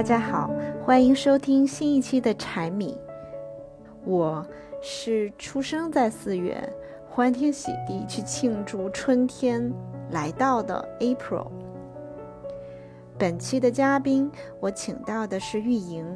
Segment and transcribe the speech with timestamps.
[0.00, 0.50] 大家好，
[0.82, 2.96] 欢迎收听新一期的柴米。
[4.02, 4.42] 我
[4.80, 6.56] 是出生在四月，
[7.06, 9.70] 欢天喜地去庆祝春天
[10.10, 11.48] 来到的 April。
[13.18, 16.06] 本期的嘉宾，我请到的是玉莹。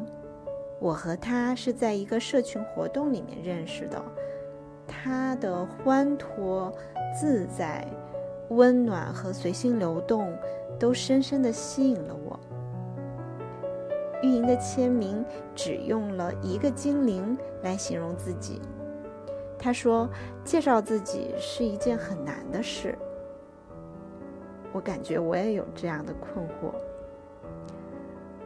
[0.80, 4.02] 我和她是在一个社群活动里面认识的，
[4.88, 6.72] 她的欢脱、
[7.14, 7.86] 自在、
[8.48, 10.34] 温暖和随心流动，
[10.80, 12.40] 都深深的吸引了我。
[14.24, 15.22] 玉莹的签名
[15.54, 18.58] 只用了一个精灵来形容自己。
[19.58, 20.08] 他说
[20.42, 22.96] ：“介绍自己是一件很难的事。”
[24.72, 26.74] 我感觉我也有这样的困惑。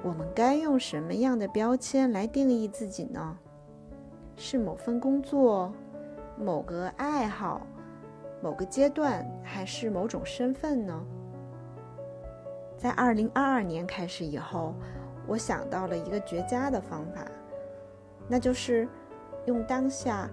[0.02, 3.38] 我们该用什么样的标签来定义自己呢？
[4.36, 5.72] 是某份工作、
[6.36, 7.64] 某个爱好、
[8.42, 11.00] 某个阶段，还是某种身份呢？
[12.76, 14.74] 在二零二二年开始以后。
[15.28, 17.30] 我想到了一个绝佳的方法，
[18.26, 18.88] 那就是
[19.44, 20.28] 用当下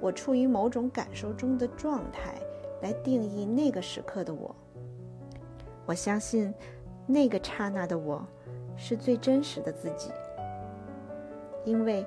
[0.00, 2.34] 我处于某种感受中的状态
[2.82, 4.54] 来定义那个时刻的我。
[5.86, 6.52] 我相信
[7.06, 8.22] 那个刹那的我
[8.76, 10.10] 是最真实的自己，
[11.64, 12.06] 因为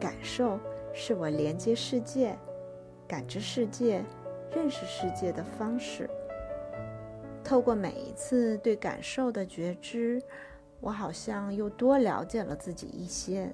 [0.00, 0.58] 感受
[0.94, 2.34] 是我连接世界、
[3.06, 4.02] 感知世界、
[4.54, 6.08] 认识世界的方式。
[7.42, 10.22] 透过每一次对感受的觉知。
[10.84, 13.50] 我好像又多了解了自己一些。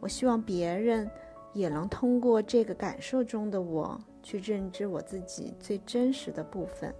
[0.00, 1.08] 我希望别人
[1.52, 6.92] 也能通过这个感受中的我去认知我自己最真实的部分。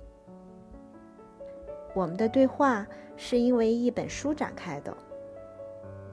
[1.93, 2.87] 我们的对话
[3.17, 4.97] 是因为一本书展开的，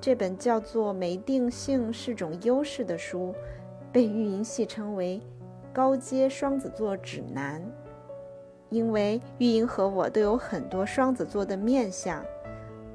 [0.02, 3.36] 这本叫做《没定性是种优势》的书，
[3.92, 5.22] 被运营戏称为
[5.72, 7.64] “高阶双子座指南”，
[8.72, 12.26] 因为玉莹和我都有很多双子座的面相。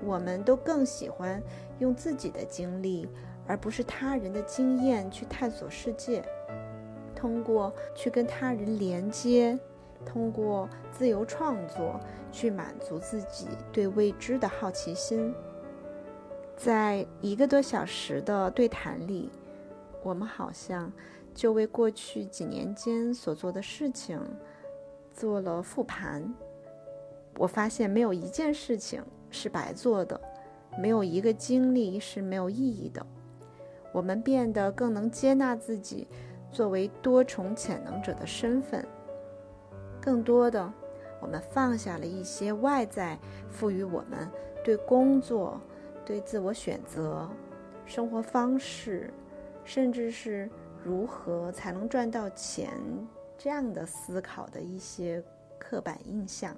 [0.04, 1.42] 我们都更喜欢
[1.78, 3.08] 用自己的经历，
[3.46, 6.22] 而不是他人的经验去探索世界。
[7.14, 9.58] 通过去跟他人连接，
[10.04, 11.98] 通过自由创作
[12.30, 15.34] 去满足自己对未知的好奇心。
[16.56, 19.30] 在一个多小时的对谈里，
[20.02, 20.92] 我们好像
[21.34, 24.20] 就为过去几年间所做的事情
[25.12, 26.32] 做了复盘。
[27.36, 29.02] 我发现没有一件事情。
[29.34, 30.18] 是白做的，
[30.78, 33.04] 没有一个经历是没有意义的。
[33.92, 36.06] 我们变得更能接纳自己
[36.52, 38.86] 作为多重潜能者的身份。
[40.00, 40.72] 更多的，
[41.20, 43.18] 我们放下了一些外在
[43.48, 44.30] 赋予我们
[44.62, 45.60] 对工作、
[46.04, 47.28] 对自我选择、
[47.84, 49.12] 生活方式，
[49.64, 50.48] 甚至是
[50.82, 52.70] 如何才能赚到钱
[53.36, 55.22] 这样的思考的一些
[55.58, 56.56] 刻板印象。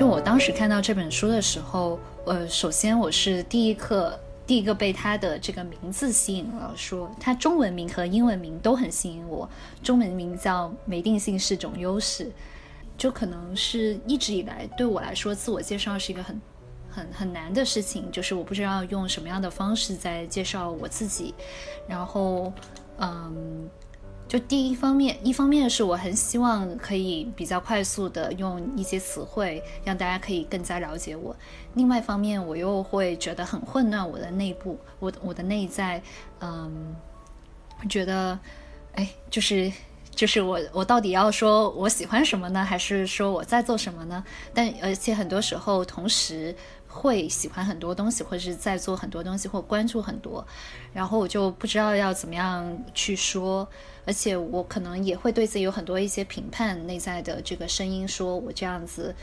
[0.00, 9.46] 就我当时看到这本书的时候，呃，首先我是第一课第一个被它的这个名字吸引了，说它中文名和英文名都很吸引我。
[9.82, 12.24] 中文名叫《没定性是种优势》，
[12.96, 16.40] 就可能是一直以来对我来说，自我介绍是一个很
[16.88, 21.34] 很很难的事情，就是我不知道用什么样的方式在介绍我自己，
[21.86, 22.50] 然后，
[23.00, 23.68] 嗯。
[24.30, 31.34] 就第一方面，一方面是我很希望可以比较快速的用一些词汇让大家可以更加了解我；
[31.74, 36.00] 另外一方面，我又会觉得很混乱，我的内部，我我的内在，
[36.40, 36.94] 嗯，
[37.88, 38.38] 觉得，
[38.94, 39.72] 哎，就是
[40.14, 44.22] 就是我我到底要说我喜欢什么呢，还是说我在做什么呢？
[44.54, 46.54] 但而且很多时候同时。
[46.92, 50.44] 会喜欢很多东西，或者是在做很多东西，或关注很多，
[50.92, 53.66] 然后我就不知道要怎么样去说，
[54.04, 59.14] 而且我可能也会对自己有很多一些评判，内在的这个声音说我这样子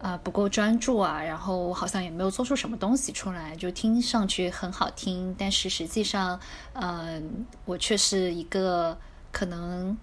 [0.00, 6.38] 啊不够专注啊，然后我好像也没有做出什么东西出来，就听上去很好听，但是实际上，
[6.74, 8.96] 嗯，我却是一个
[9.32, 9.98] 可能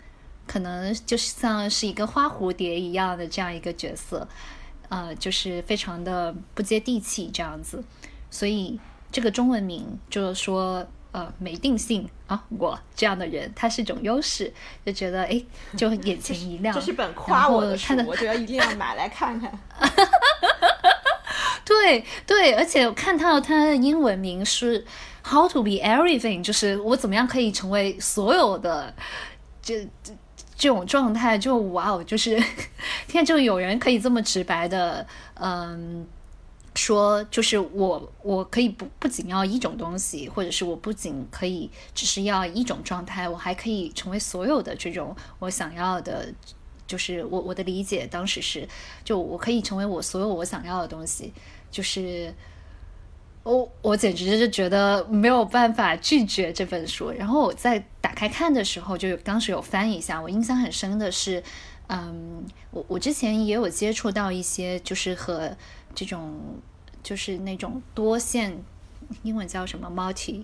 [0.45, 4.27] 可能就是像是一个花蝴蝶一样的这样一个角色。
[4.91, 7.81] 呃，就是非常的不接地气这样子，
[8.29, 8.77] 所以
[9.09, 14.53] 这个中文名就是说，呃，没定性啊，我这样的人，他是一种优势，
[14.85, 15.41] 就觉得哎，
[15.77, 16.75] 就眼前一亮。
[16.75, 19.49] 这是本夸我的书，我觉得一定要买来看看。
[21.63, 24.85] 对对，而且我看到他的英文名是
[25.23, 28.93] How to be everything，就是我怎么样可以成为所有的，
[29.61, 29.87] 这
[30.61, 30.71] 这。
[30.71, 32.41] 种状态就哇哦，就是，
[33.05, 36.07] 天，就有人可以这么直白的，嗯，
[36.75, 46.33] 说，就是我我可以不不仅要一种东西，或者是我不仅可以只是要一种状态，我还可以成为所有的这种我想要的。
[46.87, 48.67] 就是我我的理解当时是，
[49.03, 51.33] 就我可以成为我所有我想要的东西。
[51.69, 52.33] 就是
[53.43, 57.11] 我我简直是觉得没有办法拒绝这本书。
[57.11, 61.43] 然后我在打开看的时候，就当时有翻一下，我印象很深的是，
[61.87, 65.55] 嗯，我我之前也有接触到一些，就是和。
[65.93, 66.39] 这种
[67.03, 68.63] 就是那种多线，
[69.23, 70.41] 英文叫什么 multi，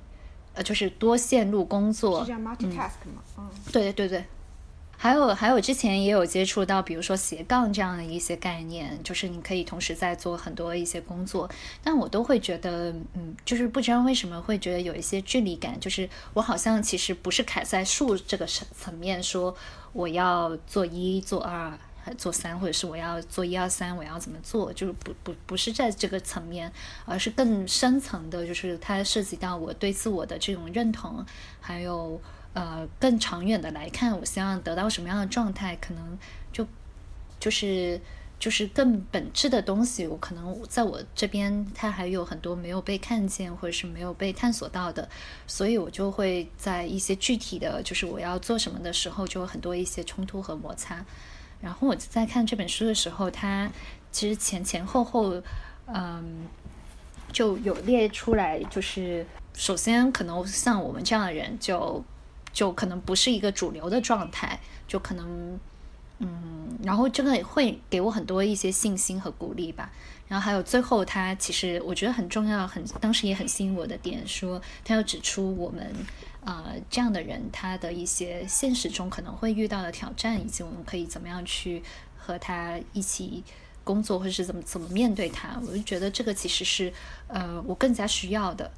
[0.53, 3.23] 呃，就是多线路工作，是叫 multitask 吗？
[3.37, 4.25] 嗯，对对对对。
[4.97, 11.49] 还有还有，之前也有接触到，比如说斜杠这样的一些概念，就是你可以同时在做很多一些工作，
[11.83, 19.55] 但我都会觉得，嗯，就是不知道为什么会觉得有一些距离感，就是我好像其实不是卡在数这个层层面，说
[19.93, 21.77] 我要做一做二。
[22.17, 24.71] 做三，或者是我要做一二三，我要怎么做？
[24.71, 26.71] 就是不不不是在这个层面，
[27.03, 31.25] 而是更深层的，就是它涉及到我对自我的这种认同，
[31.59, 32.17] 还有
[32.57, 35.75] 呃更长远的来看，我希望得到什么样的状态？
[35.75, 36.17] 可能
[36.51, 36.65] 就
[37.39, 38.01] 就是
[38.39, 45.07] 就是更本质的东西，我可能在我这边它还有很多没有被看见，或者是没有被探索到的，
[45.45, 51.05] 所以我就会在一些具体的就是我要做什么的时候，就很多一些冲突和摩擦。
[51.61, 53.71] 然后我在看这本书的时候，它
[54.11, 55.41] 其实前前后后，
[55.87, 56.47] 嗯，
[57.31, 62.03] 就有列出来，就是首先可能像我们这样的人，就
[62.51, 65.59] 就可能不是一个主流的状态，就可能，
[66.19, 69.91] 嗯，然后这个会给我很多一些信心和鼓励吧。
[70.27, 75.93] 然后还有最后，他其实我觉得很重要，很当时也很吸引我的点，说他要指出我们。
[76.41, 81.83] 呃，这样的人，他的一些现实中可能会遇到的挑战，以及我们可以怎么样去
[82.15, 83.43] 和他一起
[83.83, 86.93] 工作，或者是怎么怎么面对他，我就觉得这个其实是
[87.27, 88.71] 呃我更加需要的。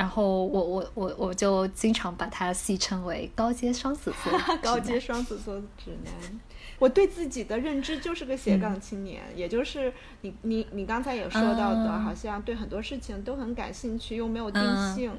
[0.00, 4.32] 然后我我我我就经常把它戏称为高阶双子座，
[4.62, 6.40] 高阶双子座指南。
[6.78, 9.92] 我对自己的认知就是个斜杠青年，也就是
[10.22, 15.12] 你你你刚才也说到的，好像对很多事情都很感兴趣，又没有定性，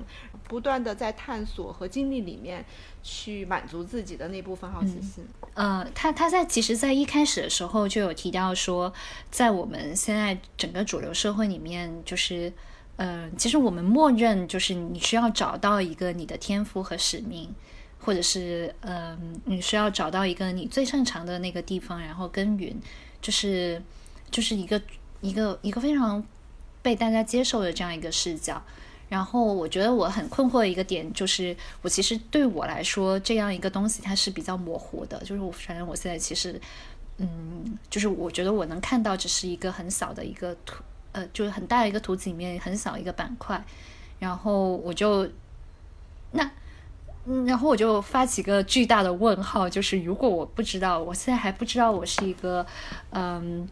[0.45, 2.65] 不断的在探索和经历里面
[3.03, 5.23] 去满足自己的那部分好奇心。
[5.53, 8.91] 呃，他他在其实，在一开始的时候就有提到说，
[9.29, 12.51] 在我们现在整个主流社会里面，就是
[13.01, 17.53] 呃，其实我们默认就是你需要找到一个你的天赋和使命。
[18.03, 22.75] 或者是，嗯，你需要找到一个你最擅长的那个地方，然后耕耘，
[23.21, 23.79] 就是，
[24.31, 24.81] 就是一个
[25.21, 26.25] 一个一个非常
[26.81, 28.59] 被大家接受的这样一个视角。
[29.07, 35.19] 然后，我觉得我很困惑的一个点就是，我其实对我来说，这样一个东西它是比较模糊的。
[35.19, 36.59] 就是我反正我现在其实，
[37.17, 43.63] 嗯，就是我觉得我能看到只是一个很小的一个图，呃，就是很大的一个图纸里面很小一个板块。
[44.19, 45.29] 然后我就
[46.31, 46.49] 那。
[47.23, 52.65] 嗯，然后我就发起个巨大的问号，就是如果我不知道，我现在还不知道我是一个，
[53.11, 53.69] 嗯，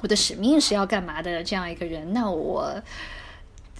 [0.00, 2.80] 我的使命是要干嘛的这样一个人，那我，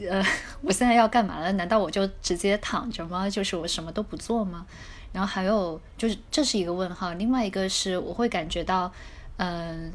[0.01, 0.21] 呃，
[0.63, 1.53] 我现在要干嘛了？
[1.53, 3.31] 难道我就直接躺着吗？
[3.31, 4.67] 就是我什么都不做吗？
[5.13, 7.13] 然后还有就是，这是一个问号。
[7.13, 8.91] 另外一个是，我会感觉到，
[9.37, 9.93] 嗯，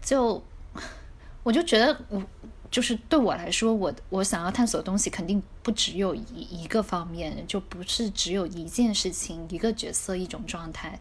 [0.00, 0.40] 就
[1.44, 2.20] 我就觉得我。
[2.70, 10.98] 就是对我来说，我我想要探索的东西肯定不只有一一个方面，就不是只有一件事情、一个角色、一种状态。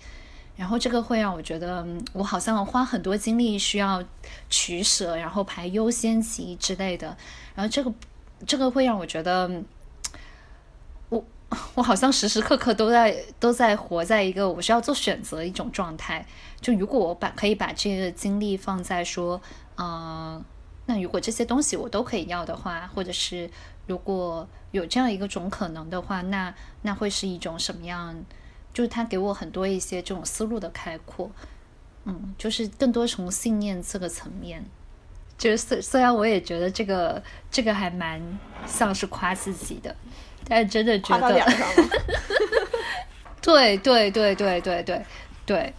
[0.55, 1.83] 然后这个会让我觉得，
[2.13, 4.03] 我好像花很多精力需要
[4.51, 7.17] 取舍，然后排优先级之类的。
[7.55, 7.91] 然后这个
[8.45, 9.49] 这个会让我觉得，
[11.09, 11.25] 我
[11.73, 16.23] 我好像时时刻刻都在都在活在一个我需要做选择的一种状态。
[16.61, 19.41] 就如果我把可以把这个精力放在说，
[19.77, 20.43] 嗯。
[20.85, 23.49] 那如果这些东西我都可以要的话，或者是
[23.87, 28.13] 如果有这样一个种可能的话，那那会是一种什么样？
[28.73, 31.31] 就是他给我很多一些这种思路的开阔，
[32.03, 34.65] 嗯，就是更多从信念这个层面。
[35.37, 38.21] 就是虽虽然我也觉得这个这个还蛮
[38.67, 39.95] 像是夸自己的，
[40.47, 41.45] 但是真的觉得，
[43.41, 45.05] 对对对对对对对
[45.45, 45.73] 对，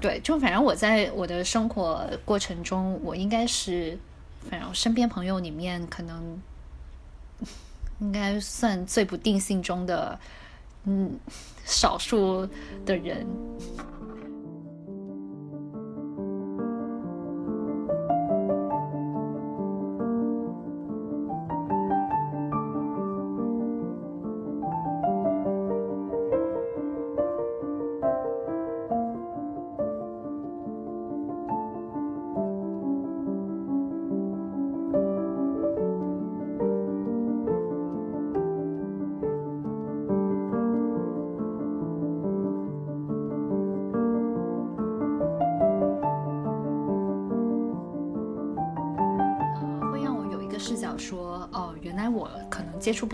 [0.00, 3.98] 对就反正我在我的生活过程中，我应该是。
[4.50, 6.38] 反正身边朋友里面，可能
[7.98, 10.20] 应该算最不定性中的，
[10.84, 11.18] 嗯，
[11.64, 12.46] 少数
[12.84, 13.26] 的人。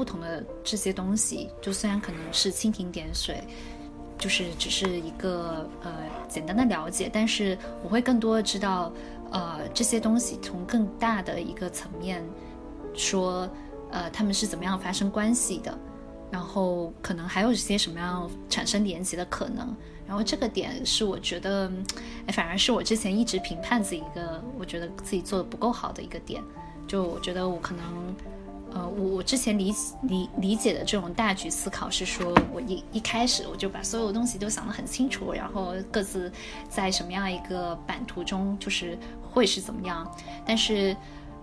[0.01, 3.45] 不同的这些东西，就虽然可能是蜻蜓点水，
[4.17, 5.93] 就是只是一个呃
[6.27, 8.91] 简单的了解，但是我会更多的知道，
[9.31, 12.25] 呃，这些东西从更大的一个层面
[12.95, 13.47] 说，
[13.91, 15.79] 呃，他们是怎么样发生关系的，
[16.31, 19.77] 然后可能还有一些什么样产生连接的可能。
[20.07, 21.71] 然后这个点是我觉得，
[22.27, 26.43] 哎，反而是我之前一直评判自己一个，我觉得自己做的不够好的一个点。
[26.89, 28.17] 就我觉得我可能，
[28.73, 36.31] 呃，我我之前理理理解的这种大局思考是说，我一一开始我就把所有东西都想得很清楚，然后各自
[36.69, 40.11] 在什么样一个版图中，就是会是怎么样。
[40.47, 40.97] 但是，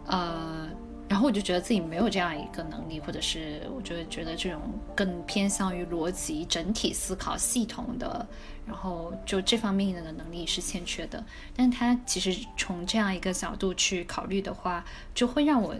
[0.05, 0.67] 呃。
[1.09, 4.59] 然后我就觉得自己没有这样一个能力，或者是我就觉得这种
[4.93, 8.27] 更偏向于逻辑、整体思考、系统的，
[8.65, 11.23] 然后就这方面的能力是欠缺的。
[11.55, 14.83] 但他其实从这样一个角度去考虑的话，
[15.15, 15.73] 就会让我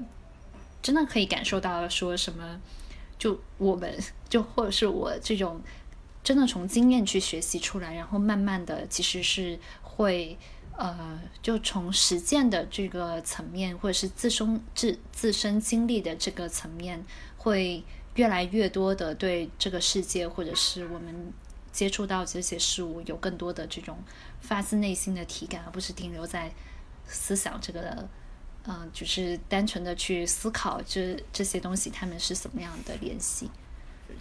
[0.87, 2.61] 真的可以感受到说什么，
[3.19, 3.93] 就我们
[4.29, 5.59] 就或者是我这种
[6.23, 10.37] 真的从经验去学习出来，然后慢慢的其实是会。
[10.79, 17.03] 呃，就从实践的这个层面，或者是自身自自身经历的这个层面，
[17.35, 21.33] 会越来越多的对这个世界，或者是我们
[21.71, 23.97] 接触到这些事物，有更多的这种
[24.39, 26.51] 发自内心的体感，而不是停留在
[27.07, 28.07] 思想这个，
[28.67, 33.49] 嗯，就是单纯的去思考这这些东西，他们是什么样的联系。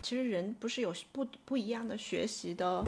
[0.03, 2.85] 其实人不是有不不一样的学习的。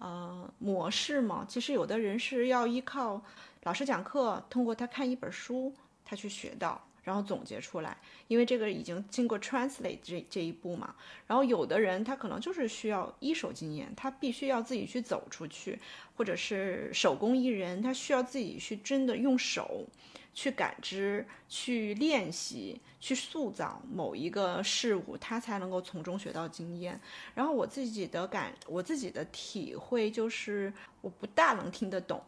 [0.00, 3.22] 呃，模式嘛，其实有的人是要依靠
[3.62, 5.72] 老师讲课，通过他看一本书，
[6.04, 7.96] 他去学到，然后总结出来，
[8.26, 10.94] 因为这个已经经过 translate 这这一步嘛。
[11.28, 15.78] 然后有的人他可能就是需要一手经验，他必须要自己去走出去，
[16.16, 19.86] 或者是手工艺人，他需要自己去真的用手。
[20.34, 27.00] 去感知、去练习、去塑造某一个事物，他才能够从中学到经验。
[27.34, 32.20] 然后我自己的感，我自己的体会就是，我不大能听得懂，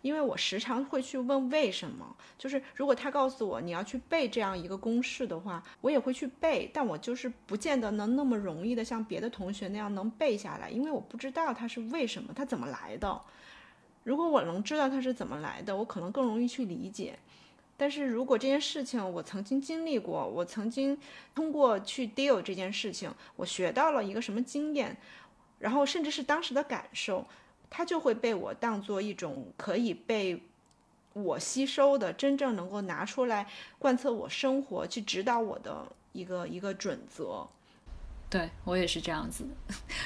[0.00, 2.16] 因为我时常会去问为什么。
[2.38, 13.20] 就是如果他告诉我你要去背这样一个公式的话，我也会去背，但我就是不见得能那么容易的像别的同学那样能背下来，因为我不知道它是为什么，它怎么来的。
[14.02, 17.18] 如果我能知道它是怎么来的，我可能更容易去理解。
[17.80, 20.98] 但是如果这件事情我曾经经历过，我曾经
[21.34, 24.94] 通过去 deal 这件事情，我学到了一个什么经验，
[25.58, 27.26] 然后甚至是当时的感受，
[27.70, 30.42] 它就会被我当做一种可以被
[31.14, 37.48] 我吸收的，真正能够拿出来贯彻我生活、去指导我的一个一个准则。
[38.28, 39.42] 对我也是这样子，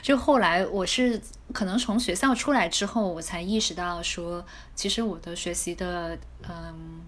[0.00, 1.20] 就后来我是
[1.52, 6.16] 可能从学校出来之后，我才意识到说，其实我的学习的，
[6.48, 7.00] 嗯。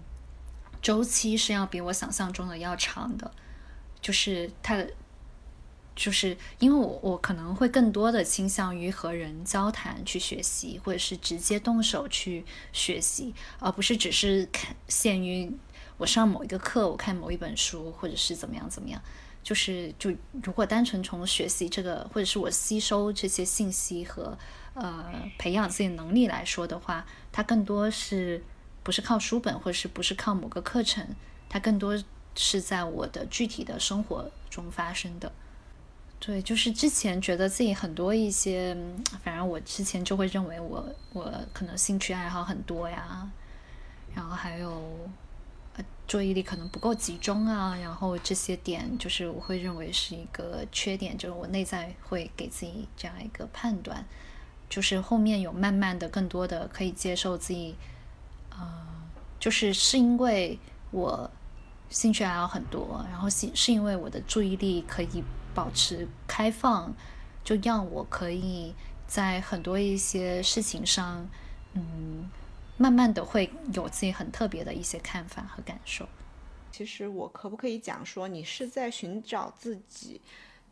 [0.87, 3.29] 周期是要比我想象中的要长的，
[3.99, 4.81] 就是它，
[5.97, 14.47] 就是因为我我可能会更多的倾向于和人交谈去学习，或者是直接动手去学习，而不是只是
[14.87, 15.51] 限于
[15.97, 19.01] 我上某一个课，我看某一本书，或者是怎么样怎么样。
[19.43, 20.09] 就是就
[20.41, 24.37] 如果单纯从学习这个，或者是我吸收这些信息和
[24.73, 28.41] 呃培养自己能力来说的话，它更多是。
[28.87, 31.05] 不是靠书本，或者是不是靠某个课程，
[31.49, 32.01] 它更多
[32.35, 35.29] 是在我的具体的生活中发生的。
[36.21, 38.73] 对，就是之前觉得自己很多一些，
[39.25, 43.29] 反正我之前就会认为我我可能兴趣爱好很多呀，
[44.15, 44.69] 然后还有
[45.75, 54.05] 呃注意力可能不够集中啊，然后这些点就是我会认为是一个缺点，就是我内在会给自己这样一个判断，
[54.69, 57.75] 就是后面有慢慢的更多的可以接受自己。
[58.57, 58.87] 呃，
[59.39, 60.59] 就是是因为
[60.91, 61.29] 我
[61.89, 65.23] 兴趣爱好很多，然后是是因为我的注意力可以
[65.53, 66.93] 保持开放，
[67.43, 68.73] 就让我可以
[69.05, 71.27] 在很多一些事情上，
[71.73, 72.29] 嗯，
[72.77, 76.07] 慢慢的会有自己很特别的一些看法和感受。
[76.71, 80.19] 其实我可不可以讲说，你是在寻找自己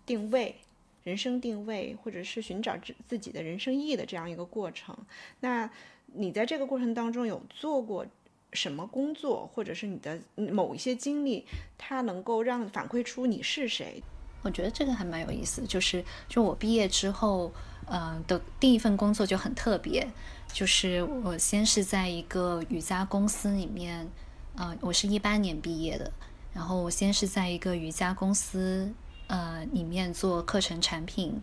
[0.05, 0.55] 定位、
[1.03, 4.97] 人生定位，或者是寻找自自己的人生意义的这样一个过程？
[5.39, 5.69] 那。
[6.15, 8.05] 你在这个过程当中有做过
[8.53, 11.45] 什么工作，或者是你的某一些经历，
[11.77, 14.01] 它能够让反馈出你是谁？
[14.41, 15.62] 我觉得这个还蛮有意思。
[15.67, 17.51] 就是就我毕业之后，
[17.88, 20.07] 嗯的第一份工作就很特别，
[20.53, 24.07] 就是我先是在一个瑜伽公司里面，
[24.55, 26.10] 嗯，我是一八年毕业的，
[26.53, 28.93] 然后我先是在一个瑜伽公司，
[29.27, 31.41] 呃，里面做课程产品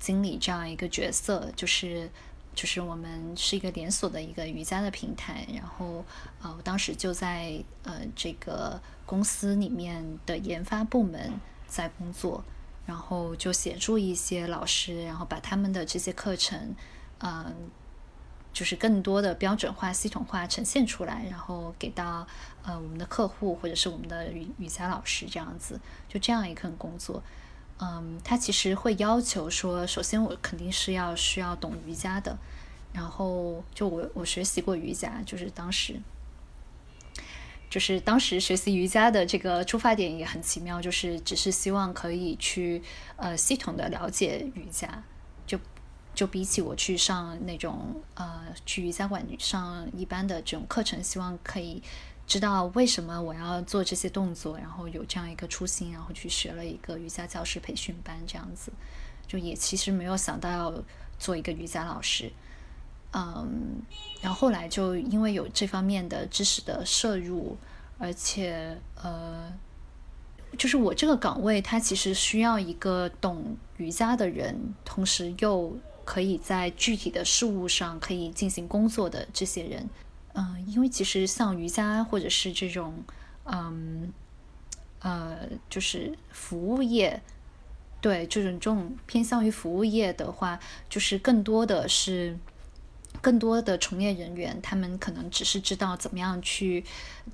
[0.00, 2.10] 经理这样一个角色，就是。
[2.54, 6.04] 就是我们是一个连锁的一个瑜伽的平台，然后
[6.42, 11.32] 呃，我当时就在呃这个公司里面的研发部门
[11.66, 12.44] 在工作，
[12.84, 16.74] 然后就协助一些老师，然后把他们的这些课程，
[17.20, 17.54] 嗯，
[18.52, 22.26] 就是更多的标准化、系统化呈现出来，然后给到
[22.62, 27.22] 呃我们的客户或者是我们的瑜瑜伽老师这样子，就这样一份工作。
[27.84, 32.38] 嗯，他其实会要求说，首先我肯定是要需要懂瑜伽的，
[32.92, 36.00] 然后就我我学习过瑜伽，就是当时，
[37.68, 42.80] 就是当时学习瑜伽的这个出发点也很奇妙，就是只是希望可以去
[43.16, 45.02] 呃系统的了解瑜伽，
[45.44, 45.58] 就
[46.14, 51.82] 就比起我去上那种呃去瑜伽馆上一般的这种课程，希望可以。
[52.32, 58.72] 知道为什么我要做这些动作，然后有这样一个初心，然后去学了一个瑜伽教师培训班，这样子，
[59.26, 60.72] 就也其实没有想到要
[61.18, 62.32] 做一个瑜伽老师，
[63.12, 63.82] 嗯，
[64.22, 67.54] 然后后来就因为有这方面的知识的摄入，
[67.98, 69.52] 而且呃，
[70.56, 79.86] 就是我这个岗位它其实需要一个懂瑜伽的人，同时又可以在具体的事物上可以进行工作的这些人。
[80.34, 83.04] 嗯，因为其实像瑜伽或者是这种，
[83.44, 84.10] 嗯，
[85.00, 87.20] 呃，就是服务业，
[88.00, 90.58] 对这种这种偏向于服务业的话，
[90.88, 92.38] 就是更多的是
[93.20, 96.82] 更多的从业人员，他们可能只是知道怎么样去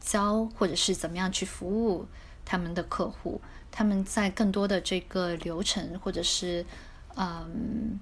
[0.01, 2.05] 教，或者是怎么样去服务
[2.45, 3.41] 他们的客户，
[3.71, 6.67] 他们在更多的这个流程或者是
[7.15, 8.01] 嗯，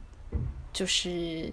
[0.72, 1.52] 就是。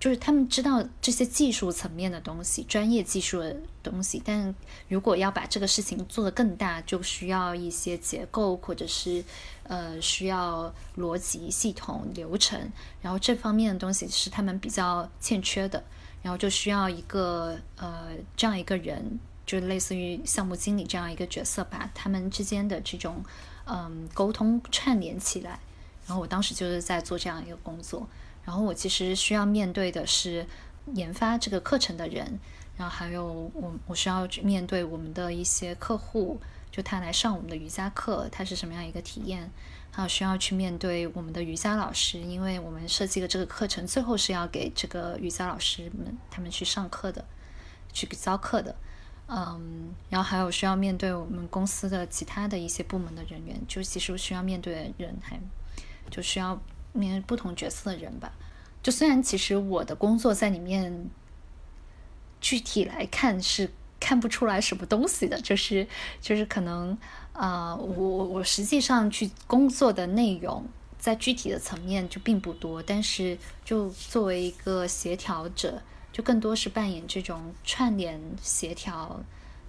[0.00, 4.54] 就是他们知道这些技术层面的东西，专业技术的东西，但
[4.88, 9.24] 如果要把这个事情做得更大，就需要一些结构，或者是
[9.64, 12.70] 呃需要逻辑系统流程，
[13.02, 15.82] 然后这方面的东西是他们比较欠缺的，
[16.22, 23.24] 然后就需要一个呃这样一个人，就类似于项目经理这样一个角色，把他们之间的这种
[23.64, 25.58] 嗯沟通串联起来。
[26.06, 28.06] 然后我当时就是在做这样一个工作。
[28.48, 30.46] 然后我其实需要面对的是
[30.94, 32.40] 研发这个课程的人，
[32.78, 39.50] 然后还有我我需要去面对我们的一些客户，就他来上我们的瑜伽课，他是什么样一个体验？
[39.90, 47.22] 还有需要去面对我们的瑜伽老师，因为我们设计的这个课程最后是要给这个瑜伽老师们他们去上课的，
[47.92, 48.74] 去教课的，
[49.26, 55.38] 嗯，然后还有需要面对我们公司的其他的一些部门的人员，就其实需要面对的人还
[56.10, 56.58] 就需要。
[56.92, 58.32] 面不同角色的人吧，
[58.82, 61.08] 就虽然其实我的工作在里面
[62.40, 63.70] 具体来看是
[64.00, 65.86] 看不出来什么东西的，就是
[66.20, 66.96] 就是可能
[67.32, 70.66] 啊，我我实际上去工作的内容
[70.98, 79.20] 在具体的层面就并不多，但是就作为一个协调者，就更多是扮演这种串联协调，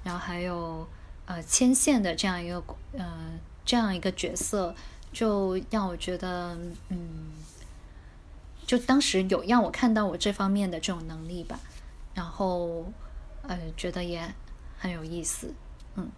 [0.03, 0.87] 然后还有
[1.25, 4.73] 呃牵线的这样一个呃这样一个角色。
[5.19, 7.33] 就让我觉得，嗯，
[8.65, 11.59] 就当时有让我看到我这方面的这种能力吧，
[12.13, 12.85] 然后，
[13.41, 14.33] 呃，觉得也
[14.77, 15.53] 很有意思，
[15.97, 16.09] 嗯。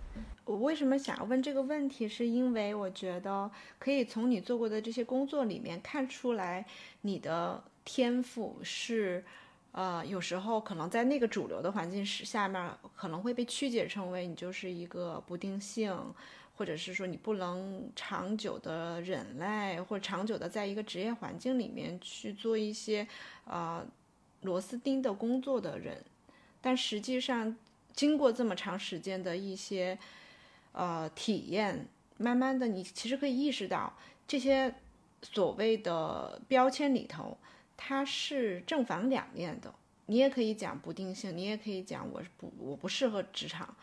[0.45, 2.07] 我为什么想要问这个问题？
[2.07, 6.63] 是因为我觉得可以从你做过的这些工作里面看出来，
[7.01, 9.25] 你的天赋是，
[9.71, 15.91] 呃，有时候可能在那个主流的环境是下面，可能会被曲解成为你就是一个不定性。
[16.61, 23.07] 或者是说你不能长久的忍耐，或长久的在一个职业环境里面去做一些，
[23.45, 23.83] 呃，
[24.41, 26.05] 螺丝钉的工作的人，
[26.61, 27.57] 但实际上
[27.93, 29.97] 经过这么长时间的一些，
[30.73, 33.91] 呃，体验，慢慢的你其实可以意识到
[34.27, 34.71] 这些
[35.23, 37.35] 所谓的标签里头，
[37.75, 39.73] 它是正反两面的。
[40.05, 43.75] 你也可以讲不定性，你也可以讲我不我不适合职场。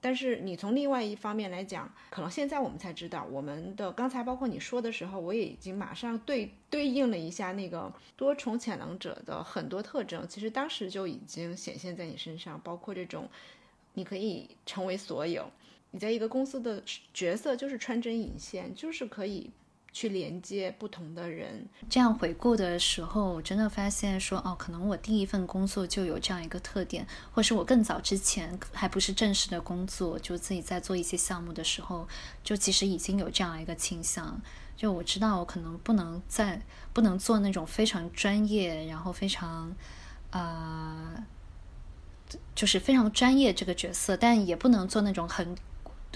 [0.00, 13.28] 但是你从另外一方面来讲，可能现在我们才知道，我们的刚才包括你说的时候，我也已经马上对对应了一下那个多重潜能者的很多特征，其实当时就已经显现在你身上，包括这种，
[13.94, 15.50] 你可以成为所有，
[15.90, 16.82] 你在一个公司的
[17.12, 19.50] 角色就是穿针引线，就是可以。
[19.96, 32.06] 去连接不同的人，这样回顾的时候，我真的发现说，哦，可能我第一份工作就有这样一个特点，或是我更早之前还不是正式的工作，就自己在做一些项目的时候，
[32.44, 34.38] 就其实已经有这样一个倾向。
[34.76, 36.60] 就我知道，我可能不能在
[36.92, 39.74] 不能做那种非常专业，然后非常
[40.30, 41.24] 呃，
[42.54, 45.56] 就是非常专业这个角色，但也不能做那种很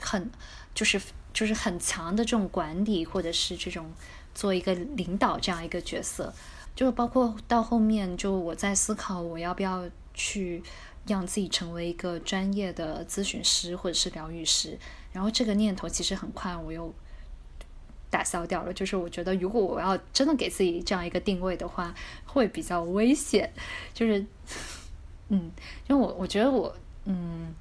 [0.03, 0.31] 很
[0.75, 1.01] 就是。
[1.33, 3.91] 就是很强的这种管理，或者是这种
[4.35, 6.33] 做一个领导这样一个角色，
[6.75, 10.63] 就是包括到后面，就我在思考我要不要去
[11.07, 14.79] 让自己成为一个专业的咨询师或者是疗愈师，
[15.13, 16.93] 然后这个念头其实很快我又
[18.11, 18.73] 打消掉了。
[18.73, 21.95] 就是我觉得，如果我要真的给自己这样一个定位的话，
[22.27, 23.53] 会比较危险。
[23.95, 24.25] 就是，
[25.29, 25.51] 嗯，
[25.89, 27.55] 因为我我觉得我，嗯，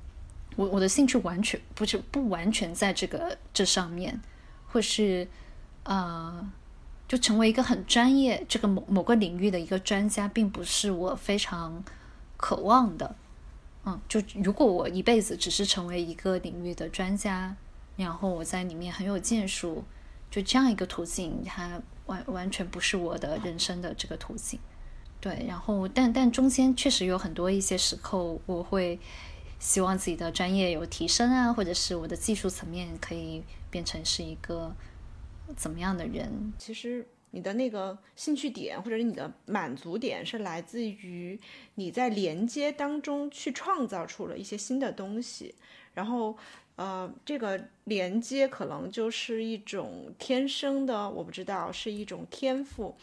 [0.56, 4.22] 我我的兴趣完全不是不完全在这个这上面，
[4.68, 5.28] 或是
[5.84, 6.52] 呃。
[7.10, 11.84] 就成为一个很专业这个某某个领域的一个专家，并不是我非常
[12.38, 13.16] 渴望的。
[13.84, 17.56] 嗯，就如果我一辈子只是成为一个领域的专家，
[17.98, 19.84] 然后我在里面很有建树，
[20.30, 24.60] 就这样一个途径，它完完全不是我的人生的这个途径。
[25.20, 29.00] 对，然后但但中间确实有很多一些时刻，我会
[29.60, 34.76] 希望自己的专业有提升啊，或者是我的技术层面可以变成是一个。
[35.58, 36.54] 怎么样的人？
[36.60, 41.40] 其实你的那个兴趣点或者你的满足点是来自于
[41.74, 45.56] 你在连接当中去创造出了一些新的东西，
[45.96, 46.38] 然后
[46.76, 52.96] 呃，这个连接可能就是一种天生的，我不知道是一种天赋，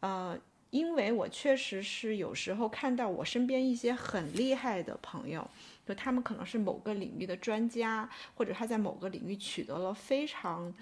[0.00, 0.36] 呃，
[0.70, 5.48] 因为我确实是有时候看到我身边一些很厉害的朋友，
[5.86, 10.74] 就他们可能是某个领域的专家，或者他在某个领域取得了非常。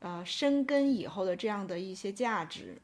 [0.00, 2.76] 呃，生根以后的这样的一些价值，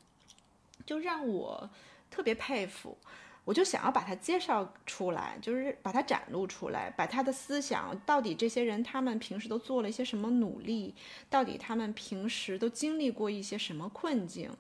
[0.87, 1.69] 就让我
[2.11, 2.97] 特别佩服。
[3.45, 10.95] 我就想要把它介绍出来，就是把它展露出来，把他的思想到底这些人他们平时都做了一些什么努力，
[11.29, 14.51] 到底他们平时都经历过一些什么困境，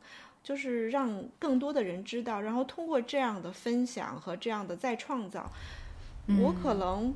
[0.42, 2.42] 就是让更多的人知道。
[2.42, 5.50] 然后通过这样的分享和这样的再创造，
[6.38, 7.14] 我可能。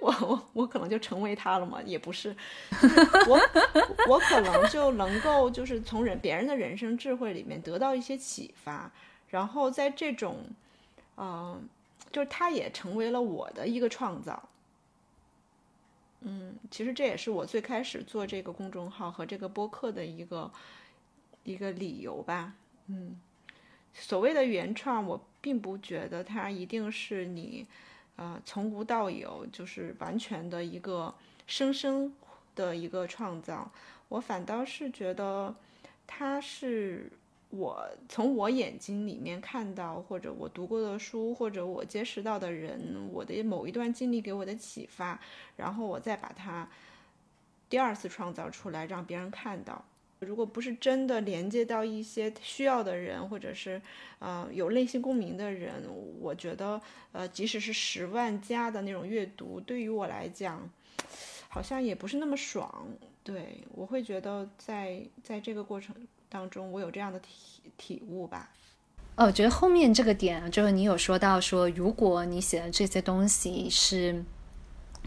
[0.00, 1.80] 我我我可能就成为他了嘛？
[1.82, 2.36] 也不是，
[3.28, 3.40] 我
[4.08, 8.90] 我可能就能够就是从人别人的人生智慧里面得到一些启发，
[9.28, 10.44] 然后在这种，
[11.16, 11.68] 嗯，
[12.10, 14.48] 就是他也成为了我的一个创造。
[16.20, 20.50] 嗯，其实这也是我最开始做这个公众号和这个播客的一个
[21.44, 22.52] 一个理由吧。
[22.86, 23.16] 嗯，
[23.98, 27.66] 所谓的原创，我并不觉得它一定是你。
[28.18, 31.14] 呃，从无到有，就是完全的一个
[31.46, 32.10] 生生
[32.54, 33.70] 的一个创造。
[34.08, 35.54] 我反倒是觉得，
[36.06, 37.12] 它是
[37.50, 45.20] 我从我眼睛里面看到，或者我读过的书，或者我结识到的人，我的某一段经历给我的启发，
[45.56, 46.66] 然后我再把它
[47.68, 49.84] 第二次创造出来，让别人看到。
[50.20, 53.80] 如果不是真的连接到一些需要的人，或者是
[54.18, 55.82] 呃有内心共鸣的人，
[56.20, 56.80] 我觉得
[57.12, 60.68] 呃即使是十万加的那种阅读，对于我来讲，
[61.48, 62.88] 好像也不是那么爽。
[63.22, 65.94] 对我会觉得在在这个过程
[66.28, 68.50] 当中，我有这样的体体悟吧。
[69.16, 74.24] 哦，我觉得后面这个点就是你有说到说，如果你写的这些东西是。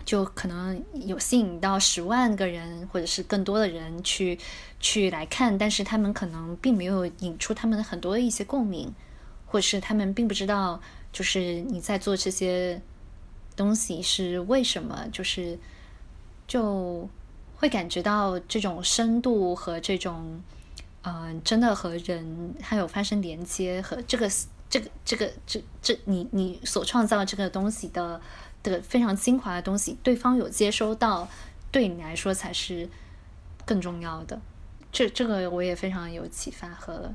[0.10, 4.40] 就可能有吸引到十万个人，或者是更多的人去
[4.80, 8.92] 去来看，但是他们可能并没有引出他们很多的一些共鸣，
[9.46, 10.82] 或者是他们并不知道，
[11.14, 12.82] 就是你在做这些
[13.56, 15.60] 东西是为什么，就是
[16.48, 17.08] 就
[17.58, 20.42] 会感觉到这种深度和这种，
[21.04, 24.28] 嗯，真的和人还有发生连接和这个
[24.72, 28.20] 这个这个这这你你所创造这个东西的。
[28.64, 31.28] 的非常精华的东西，对方有接收到，
[31.72, 32.90] 对你来说才是
[33.66, 34.40] 更重要的。
[34.92, 37.14] 这这个我也非常有启发和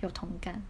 [0.00, 0.62] 有同感。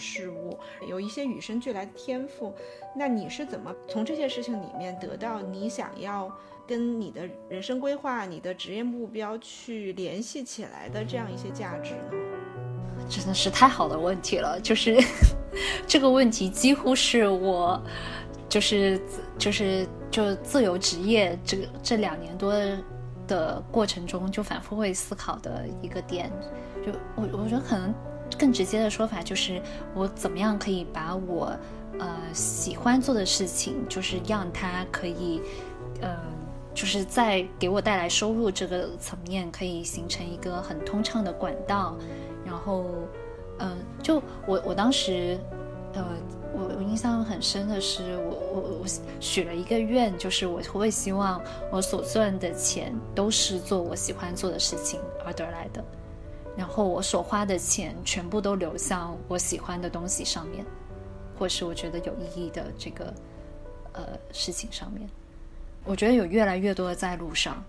[0.00, 0.58] 事物
[0.88, 2.52] 有一些与生俱来的天赋，
[2.96, 6.32] 那你是怎么从这些事情里面得到你想要
[6.66, 13.06] 跟你的人生规划、你的职业目标去联系起来的这样一些价值呢？
[13.08, 14.96] 真的是太好的问题了，就是
[15.86, 17.80] 这个问题几乎是我
[18.48, 19.00] 就是
[19.36, 22.52] 就是就自由职业这个这两年多
[23.26, 26.30] 的过程中就反复会思考的一个点。
[26.84, 27.92] 就我我觉得可能。
[28.40, 29.60] 更直接的说法就是
[29.94, 31.54] 我怎么样可以把我
[31.98, 35.42] 呃喜欢做的事情，就是让它可以
[36.00, 36.16] 呃
[36.72, 41.94] 就是在给我带来收入这个层面可以形成一个很通畅的管道，
[42.46, 42.86] 然后
[43.58, 45.38] 嗯，就我我当时
[45.92, 46.04] 呃。
[46.52, 48.86] 我我印象很深的是，我我我
[49.20, 55.82] 许了一个愿，就是我会希望我所赚的钱都是做我喜欢做的事情而得来的，
[56.56, 60.64] 然后我所花的钱全部都流向我喜欢的东西上面，
[61.38, 63.14] 或是我觉得有意义的这个
[63.92, 65.08] 呃事情上面。
[65.84, 67.64] 我觉得有越来越多的在路上，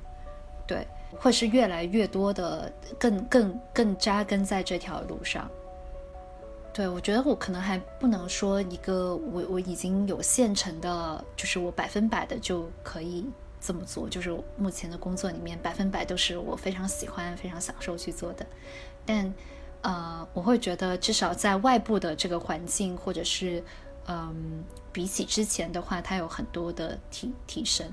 [0.68, 0.86] 对，
[1.18, 5.50] 会是越来越多的更更更扎根在这条路上。
[6.74, 13.26] 对，我觉得我可能还不能说一个我我已经有现成的，就是我百分百的就可以
[13.62, 18.46] 这么做，就是目前的工作里面百分百都是我非常喜欢、非常享受去做的。
[19.06, 19.34] 但
[19.82, 23.64] 呃，我会觉得至少在外部的这个环境，或者是
[24.08, 27.88] 嗯，比起之前的话，它有很多的提提升。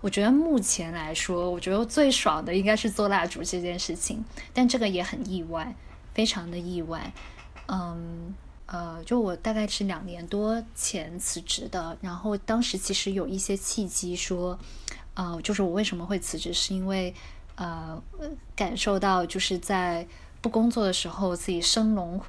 [0.00, 5.74] 我觉得目前来说，我觉得最爽的应该是做蜡烛这件事情，但这个也很意外，
[6.12, 7.12] 非常的意外。
[7.68, 8.34] 嗯，
[8.66, 14.58] 呃，就我大概是两年多前辞职的，然后当时其实有一些契机说，
[15.14, 17.14] 呃，就是我为什么会辞职，是因为
[17.54, 18.02] 呃，
[18.56, 20.04] 感受到就是在
[20.40, 22.20] 不工作的时候自己生龙，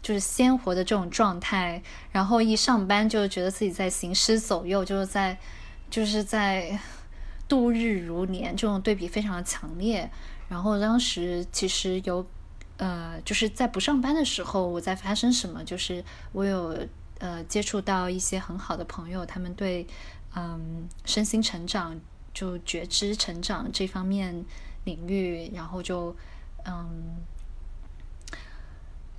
[0.00, 5.36] 就是鲜活的这种状态，然后一上班就觉得自己在行尸走肉，就是在
[5.90, 6.78] 就是在
[7.48, 10.08] 度日如年，这种对比非常的强烈，
[10.48, 12.24] 然后当时其实有。
[12.80, 15.62] 呃，就是在不上班的时候，我在发生什么？
[15.62, 16.74] 就是我有
[17.18, 19.86] 呃接触到一些很好的朋友，他们对
[20.34, 22.00] 嗯身心成长、
[22.32, 24.46] 就觉知成长这方面
[24.84, 26.16] 领域，然后就
[26.64, 27.16] 嗯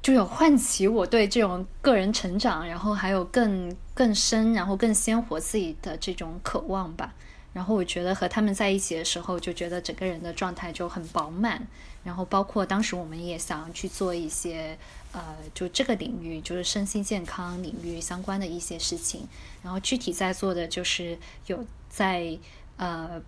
[0.01, 7.13] 就有唤起我对这种个人成长，然后还有更更深，然后更鲜活自己的这种渴望吧。
[7.53, 11.67] 然后我觉得和他们在一起的时候，就觉得整个人的状态就很饱满。
[12.03, 14.77] 然后包括当时我们也想去做一些，
[15.11, 19.27] 呃，就这个领域，就是身心健康领域相关的一些事情。
[19.61, 22.35] 然后具体在做的就是有在，
[22.77, 23.21] 呃，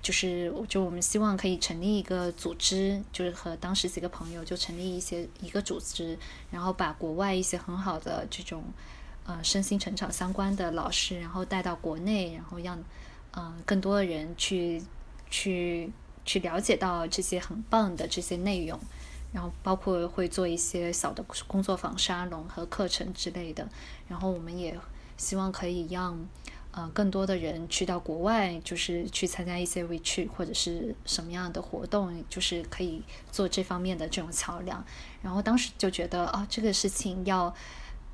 [0.00, 6.16] 就是就我们希望可以成立一个组织，就是和当时几个朋友就成立一些一个组织，
[6.52, 8.62] 然后把国外一些很好的这种，
[9.24, 12.78] 呃，身心成长相关的老师，然后带到国内，然后让，
[13.32, 14.80] 嗯，更多的人去
[15.28, 15.90] 去。
[16.24, 18.78] 去了解到这些很棒的这些内容，
[19.32, 23.68] 然后包括会做一些小的工作坊、沙龙和课程之类的。
[24.08, 24.78] 然后我们也
[25.16, 26.18] 希望可以让
[26.70, 34.84] 呃更多的人去到国外，就是去参加一些 retreat 或者是什么样的活动，就是可以做这方面的这种桥梁。
[35.22, 37.54] 然后当时就觉得啊，这个事情要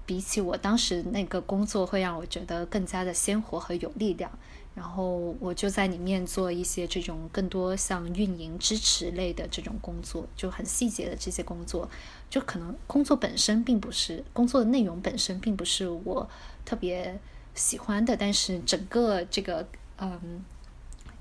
[0.06, 4.30] 比起我当时那个工作，会让我觉得更加的鲜活和有力量。
[4.78, 11.90] 然后我就在里面做一些这种更多像运营支持类的这种工作，就很细节的这些工作，
[12.30, 16.30] 就可能工作本身并不是工作的内容本身并不是我
[16.64, 17.18] 特别
[17.56, 19.66] 喜欢的，但是整个这个
[19.98, 20.44] 嗯，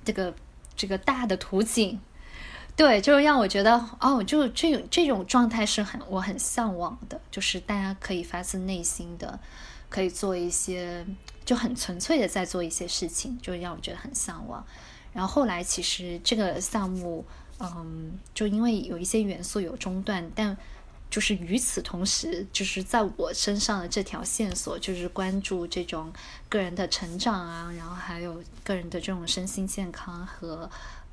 [0.05, 0.35] 这个
[0.75, 1.99] 这个大的图景，
[2.75, 9.39] 对，就让我觉得哦，就这种这种状态是很我很向往的，就是大家可以发自内心的
[9.89, 11.03] 可以做一些。
[11.47, 14.61] 就很纯粹的在做一些事情，就让我觉得很向往。
[15.13, 17.23] 然后后来其实这个项目，
[17.59, 20.57] 嗯，就因为有一些元素有中断，但
[21.09, 26.11] 就是与此同时，就是在我身上的这条线索，就是关注这种
[26.49, 30.69] 个人的成长啊，然后还有个人的这种身心健康和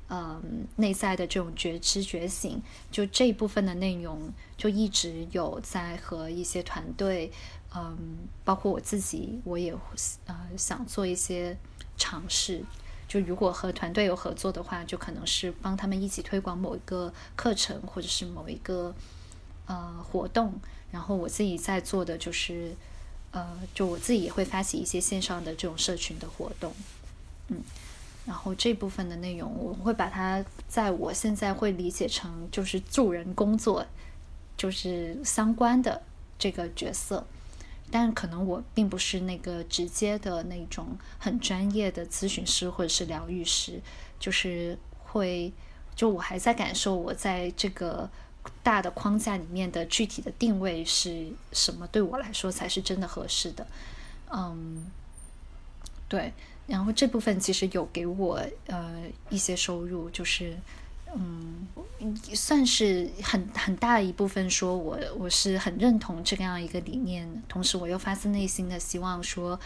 [0.09, 7.31] 嗯内在的这种觉知觉醒，就这一部分的内容，就一直有在和一些团队。
[7.75, 7.97] 嗯，
[8.43, 9.75] 包括我自己，我也
[10.27, 11.57] 呃想做一些
[11.97, 12.63] 尝试。
[13.07, 18.93] 就如果和团队有合作的话，就可能是帮他们一起推广某一个课程，或者是某一个
[19.67, 20.53] 呃活动。
[20.91, 22.73] 然后我自己在做的就是，
[23.31, 26.73] 呃，就我自己也会发起一些线上的这种社群的活动。
[27.49, 27.61] 嗯，
[28.25, 33.85] 然后这部分的内容，我会把它在我现在会理解成就是助人工作，
[34.55, 36.01] 就是相关的
[36.39, 37.25] 这个角色。
[37.91, 43.79] 但可能我并不是那个直接的那种很专业的咨询师或者是疗愈师，
[44.19, 45.51] 就是会，
[45.95, 48.09] 就我还在感受我在这个
[48.61, 53.65] 大的框架里面的具体的定位是什么，对我来说才是真的合适的。
[54.31, 54.85] 嗯，
[56.09, 56.33] 对，
[56.67, 60.57] 然后这部分其实有给我呃一些收入，就是
[61.17, 61.67] 嗯，
[62.33, 69.57] 算是很很大一部分，说我我是很认同这个样一个理念，同时我又发自内心的希望说，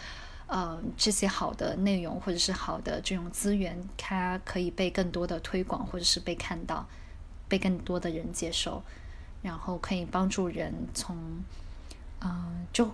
[0.46, 6.86] 呃，这些好的内容或者是好的这种资源，它可以被更多的推广，或者是被看到，
[7.48, 8.82] 被更多的人接受，
[9.42, 11.16] 然后可以帮助人从，
[12.20, 12.90] 嗯，就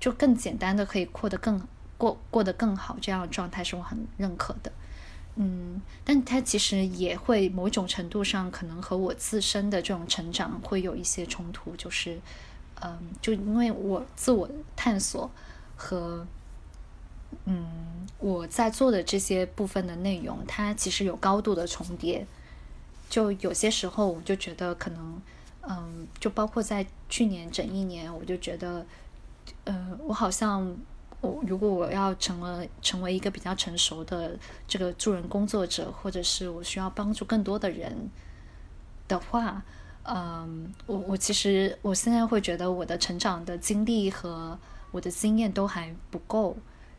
[0.00, 1.60] 就更简单的可以过得更
[1.96, 4.72] 过过得更好，这样的状态是我很认可的。
[5.36, 12.20] 嗯，但它其实也会某种程度上可能和我自身的这种成长会有一些冲突，就是，
[12.82, 15.30] 嗯，就因为我自我探索
[15.76, 16.26] 和，
[17.46, 22.26] 嗯，我在做的这些部分的内容，它其实有高度的重叠，
[23.08, 25.22] 就有些时候我就觉得可能，
[25.62, 28.84] 嗯，就包括在去年整一年，我就觉得，
[29.64, 30.76] 呃，我好像。
[31.22, 38.10] 我如果我要成为成为一个比较成熟的这个助人工作者，或者是我需要帮助更多的人
[39.06, 39.62] 的话，
[40.04, 44.58] 嗯，我我其实我现在会觉得我的成长的经历和
[44.90, 46.56] 我的经验都还不够，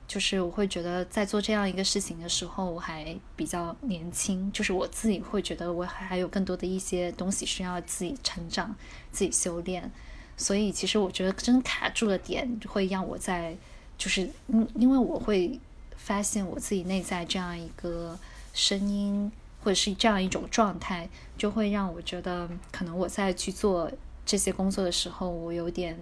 [0.07, 8.75] 就是我会觉得在做这样一个事情的时候我还比较年轻，就是我自己会觉得我还有更多的一些东西需要自己成长、
[9.09, 9.91] 自己修炼，
[10.37, 13.57] 所以其实我觉得真卡住的点会让我在。
[14.01, 15.59] 就是因因为我会
[15.95, 18.17] 发现我自己内在这样一个
[18.51, 19.31] 声音，
[19.63, 23.91] 或者是这样一种状态，就会让我觉得可能我在去做
[24.25, 25.95] 这些工作的时候，我有点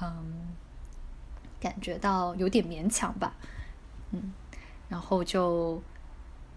[0.00, 0.54] 嗯，
[1.58, 3.34] 感觉到有点勉强吧，
[4.12, 4.32] 嗯，
[4.88, 5.82] 然后就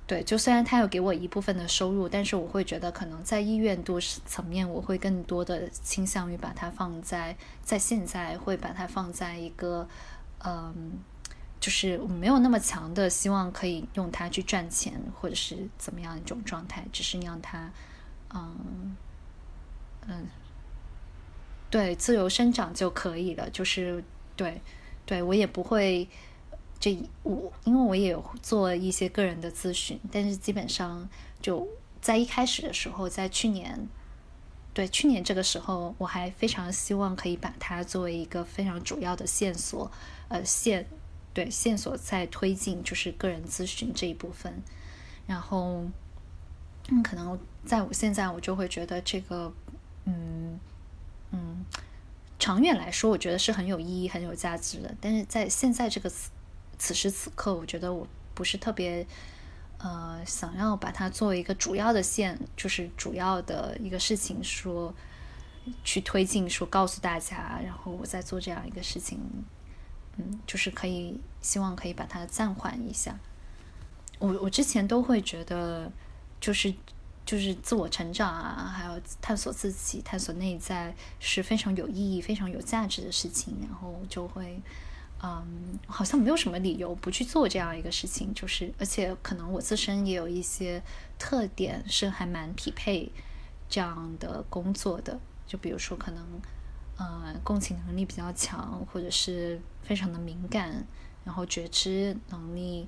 [0.06, 9.88] 对，就虽然他有给我一部分的收入，但是我会觉得可能在意愿度层面，我会更多的倾向于把它放在在现在，会把它放在一个。
[10.44, 11.00] 嗯，
[11.60, 17.72] 就是我没有那么强的希望可以用它去赚钱，或者是怎么样一种状态，只是让它，
[18.34, 18.96] 嗯
[20.08, 20.26] 嗯，
[21.70, 23.50] 对，自由生长就可以了。
[23.50, 24.04] 就是
[24.36, 24.62] 对，
[25.06, 26.08] 对我也不会
[26.80, 31.08] 这我，因为我也有做一些个人的咨询，但是基本上
[31.42, 31.68] 就
[32.00, 33.88] 在一开始的时候，在去年，
[34.74, 39.92] 对去年这个时候，我还非常希望可以把它作为一个非常主要的线索。
[40.30, 40.86] 呃，线
[41.34, 44.62] 对线索在推进，就是个人咨询这一部分。
[45.26, 45.84] 然后，
[46.90, 49.52] 嗯，可能在我现在，我就会觉得这个，
[50.06, 50.60] 嗯
[51.32, 51.66] 嗯，
[52.38, 54.96] 长远来说，我觉得是很有意义、很有价值的。
[55.02, 56.30] 但是在现在这个此
[56.78, 59.06] 此时此刻，我觉得我不是特别
[59.80, 64.94] 呃想要把它作为一个主要的线，就是主要的一个事情说
[65.84, 69.20] 去推进，说告诉大家，然后我在做这样一个事情。
[70.18, 73.18] 嗯，就是可以，希望可以把它暂缓一下。
[74.18, 75.90] 我我之前都会觉得，
[76.42, 76.74] 就是
[77.26, 83.56] 就是自我成长啊，还有探索自己、探索内在是非常有意义、非常有价值的事情。
[83.62, 84.62] 然后就会，
[85.22, 88.34] 嗯，好像没有什么理由不去做这样一个事情。
[88.34, 90.82] 就是，而且可能我自身也有一些
[91.18, 93.12] 特点是还蛮匹配
[93.70, 95.20] 这样的工作的。
[95.46, 96.26] 就比如说，可能。
[97.02, 100.86] 嗯，共情能力比较强，或者是非常的敏感，
[101.24, 102.86] 然后觉知能力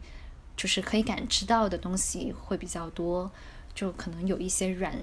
[0.58, 3.32] 就是可以感知到的东西会比较多，
[3.74, 4.94] 就可能有一些软，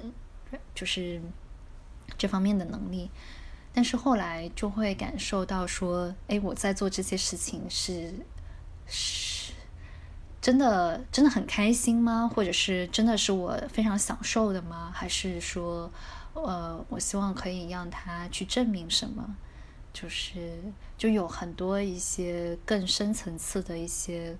[0.74, 1.22] 就是
[2.18, 3.10] 这方面的能力。
[3.78, 8.12] 但是后来就会感受到说，哎，我在做这些事情是
[8.88, 9.52] 是
[10.40, 12.28] 真的真的很开心吗？
[12.34, 14.90] 或者是真的是我非常享受的吗？
[14.92, 15.88] 还是说？
[16.34, 19.36] 呃，我希望可以让他去证明什么，
[19.92, 20.60] 就是
[20.96, 24.36] 就有很多一些更深层次的一些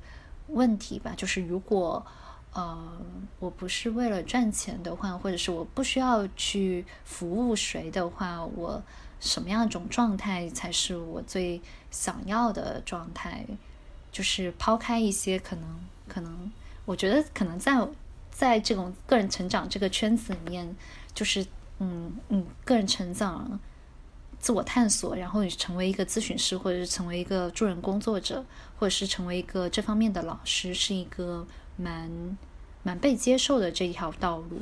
[0.49, 1.15] 问题吧。
[1.17, 2.05] 就是如果
[2.55, 3.01] 呃
[3.39, 8.83] 我不是为了赚钱的话，或者是我不需要去服务谁的话，我
[9.21, 11.61] 什么样一种状态才是我最
[11.91, 13.45] 想要的状态？
[14.11, 16.51] 就是抛开一些可能可能，
[16.85, 17.87] 我觉得可能在
[18.31, 20.77] 在这种个人成长这个圈子里面，
[21.15, 21.47] 就是。
[21.81, 23.61] 嗯嗯，个人成长、
[24.41, 28.45] 自我探索，然后你成为一个咨询师，或者是成为一个助人工作者，
[28.77, 31.47] 或者是成为一个这方面的老师，是一个
[31.77, 32.37] 蛮
[32.83, 34.61] 蛮被接受的这一条道路。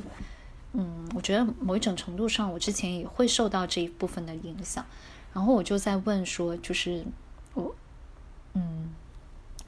[0.79, 4.85] 嗯，我觉得某一种程度上，我之前也会受到这一部分的影响。
[5.33, 7.05] 然后我就在问说，就是
[7.53, 7.75] 我，
[8.53, 8.93] 嗯。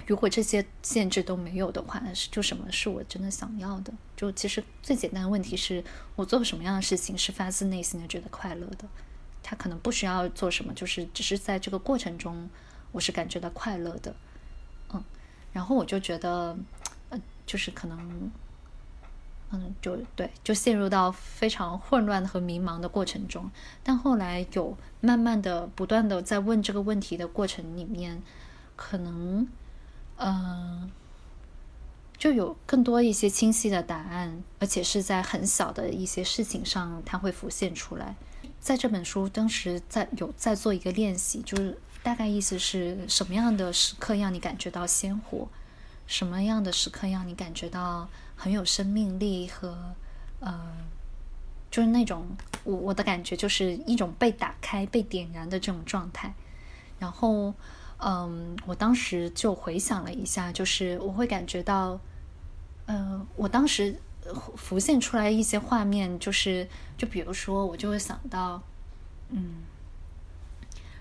[0.08, 3.94] 如果这些限制都没有的话，是就什么是我真的想要的？
[4.18, 5.84] 就其实最简单的问题是
[6.16, 8.86] 我做什么样的事情是发自内心的觉得快乐的？
[9.44, 12.50] 他可能不需要做什么，就是只是在这个过程中
[12.92, 14.16] 我是感觉到快乐的。
[14.92, 15.04] 嗯，
[15.54, 16.58] 然后我就觉得，
[17.10, 18.32] 呃，就是可能，
[19.52, 23.50] 嗯，就对，就陷入到非常混乱和迷茫的过程中。
[23.82, 28.22] 但后来有慢慢的、不断的在问这个问题的过程里面，
[28.76, 29.48] 可能，
[30.18, 30.92] 嗯，
[32.16, 38.16] 就有更多一些清晰的答案，而且是在很小的一些事情上，它会浮现出来。
[38.60, 45.48] 在这本书当时在有在做一个练习，就是大概意思是什么样的时刻让你感觉到鲜活，
[46.06, 48.08] 什么样的时刻让你感觉到。
[48.42, 49.94] 很有生命力和，
[50.40, 50.72] 呃，
[51.70, 52.26] 就是那种
[52.64, 56.34] 我我的感觉就是一种被打开、被点燃的这种状态。
[57.00, 57.54] 然后，
[57.98, 62.00] 嗯，我当时就回想了一下，就是我会感觉到，
[62.86, 64.00] 呃，我当时
[64.56, 66.66] 浮现出来一些画面，就是
[66.98, 68.64] 就比如说，我就会想到，
[69.32, 69.56] 嗯，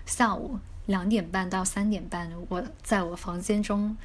[0.05, 3.95] 下午两点半到三点半，我在我房间中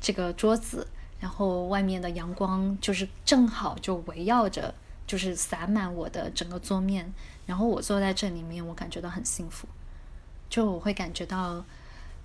[0.00, 0.88] 这个桌子。
[1.20, 4.74] 然后外面的阳光就是正好就围绕着，
[5.06, 7.12] 就是洒满我的整个桌面。
[7.46, 9.68] 然后我坐在这里面，我感觉到很幸福，
[10.48, 11.64] 就我会感觉到，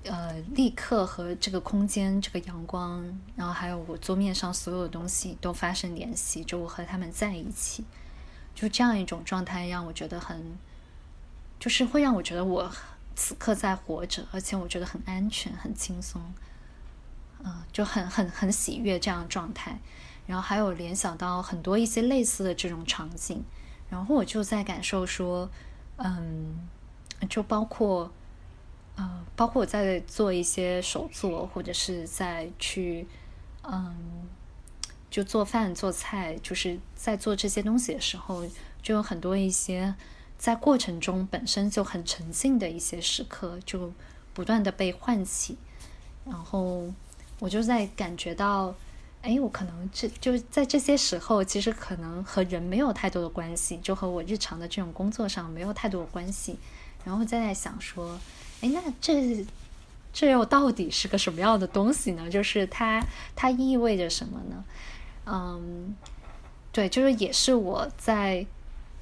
[0.03, 3.03] 呃，立刻和这个空间、这个阳光，
[3.35, 7.83] 然后还有我桌面上所有的东西都发生联系，就我和他们在一起，
[8.53, 10.55] 就这样一种状态让我觉得很，
[11.59, 12.71] 就是会让我觉得我
[13.15, 16.21] 此刻在活着，而且我觉得很安全、很轻松。
[17.43, 19.79] 嗯，就很很很喜悦这样状态，
[20.25, 23.43] 然后还有联想到很多一些类似的这种场景，
[23.89, 25.47] 然后我就在感受说，
[25.97, 26.67] 嗯，
[27.29, 28.11] 就包括，
[28.95, 33.07] 呃，包括我在做一些手作，或者是在去，
[33.63, 33.95] 嗯，
[35.11, 38.43] 就做饭做菜，就是在做这些东西的时候，
[38.81, 39.93] 就有很多一些
[40.37, 43.93] 在过程中本身就很沉静的一些时刻，就
[44.33, 45.57] 不断的被唤起，
[46.25, 46.91] 然后。
[47.39, 48.73] 我就在感觉到，
[49.21, 56.57] 哎，我可能这就在这些时候，其实可能和人没有太多的关系，就和我日常的这种工作上没有太多的关系。
[57.03, 58.17] 然后再在想说，
[58.61, 59.45] 哎，那这
[60.13, 62.29] 这又到底是个什么样的东西呢？
[62.29, 63.05] 就是它
[63.35, 64.63] 它意味着什么呢？
[65.25, 65.95] 嗯，
[66.71, 68.45] 对，就是也是我在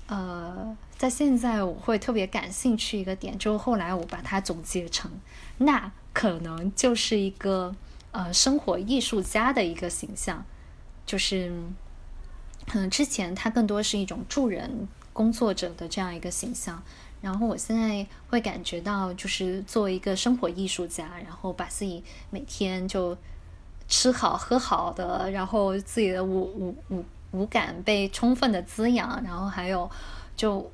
[0.08, 5.12] 呃在现在我会特别感兴趣一个点，就是后来我把它总结成，
[5.60, 7.76] 那可能就是一个。
[8.14, 10.46] 呃，生活艺术家的一个形象，
[11.04, 11.52] 就是，
[12.68, 16.82] 可能之前他更多是一种助人工作者的这样一个形象，
[17.22, 23.18] 然后我现在会感觉到，就是作为一个生活艺术家，然后把自己每天就
[23.88, 29.90] 吃好喝好的，然后自己的五五五五感被充分的滋养，然后还有
[30.38, 30.72] 就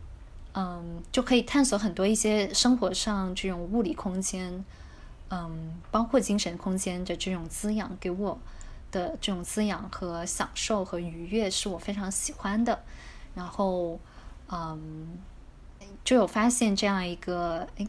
[0.53, 4.65] 嗯，就可以探索很多一些生活上这种物理空间。
[5.30, 8.38] 嗯，包括精神空间的这种滋养，给我
[8.91, 12.84] 的这种滋养和享受和愉悦，是我非常喜欢的。
[13.36, 13.99] 然后，
[14.49, 15.19] 嗯，
[16.03, 17.88] 就有发现这样一个，诶，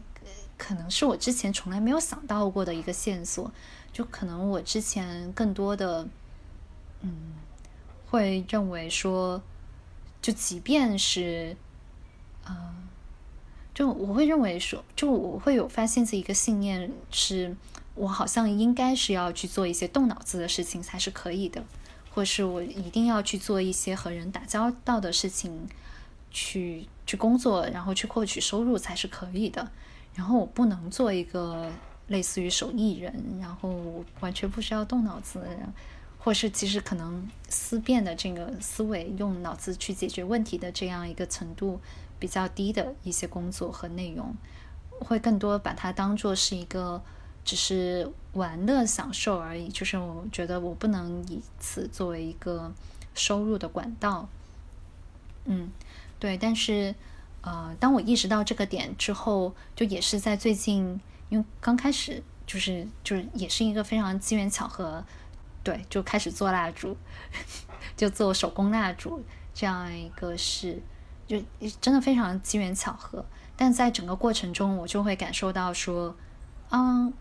[0.57, 3.51] 可能是我之前从来没有想到过的一个线索。
[3.91, 6.07] 就可能我之前更多的，
[7.01, 7.33] 嗯，
[8.09, 9.41] 会认为说，
[10.21, 11.57] 就即便是，
[12.47, 12.87] 嗯。
[13.73, 17.55] 就我会认为说，就我会有发现自己一个信念，是
[17.95, 21.63] 我好像应该是要去做一些动脑子的事情才是可以的，
[22.13, 25.69] 或是我一定要去做一些和人打交道的事情，
[26.29, 29.69] 去去工作，然后去获取收入才是可以的。
[30.15, 31.71] 然后我不能做一个
[32.07, 35.73] 类似于手艺人，然后完全不需要动脑子的人，
[36.19, 41.79] 或是其实可能思辨的这个思维，用脑子去解决问题的这样一个程度。
[42.21, 44.35] 比较低的一些工作和内容，
[44.99, 47.01] 会更多把它当做是一个
[47.43, 49.67] 只是玩乐享受而已。
[49.69, 52.71] 就是我觉得我不能以此作为一个
[53.15, 54.29] 收入的管道。
[55.45, 55.71] 嗯，
[56.19, 56.37] 对。
[56.37, 56.93] 但是，
[57.41, 65.03] 呃，当我意识到这个点之后，就也是在最近，因为刚开始就是就是也是一个非常机缘巧合，
[65.63, 66.95] 对，就开始做蜡烛，
[67.97, 69.23] 就做手工蜡烛
[69.55, 70.79] 这样一个事。
[71.31, 73.23] 就真的非常机缘巧合，
[73.55, 76.13] 但在整个过程中，我就会感受到说，
[76.71, 77.13] 嗯，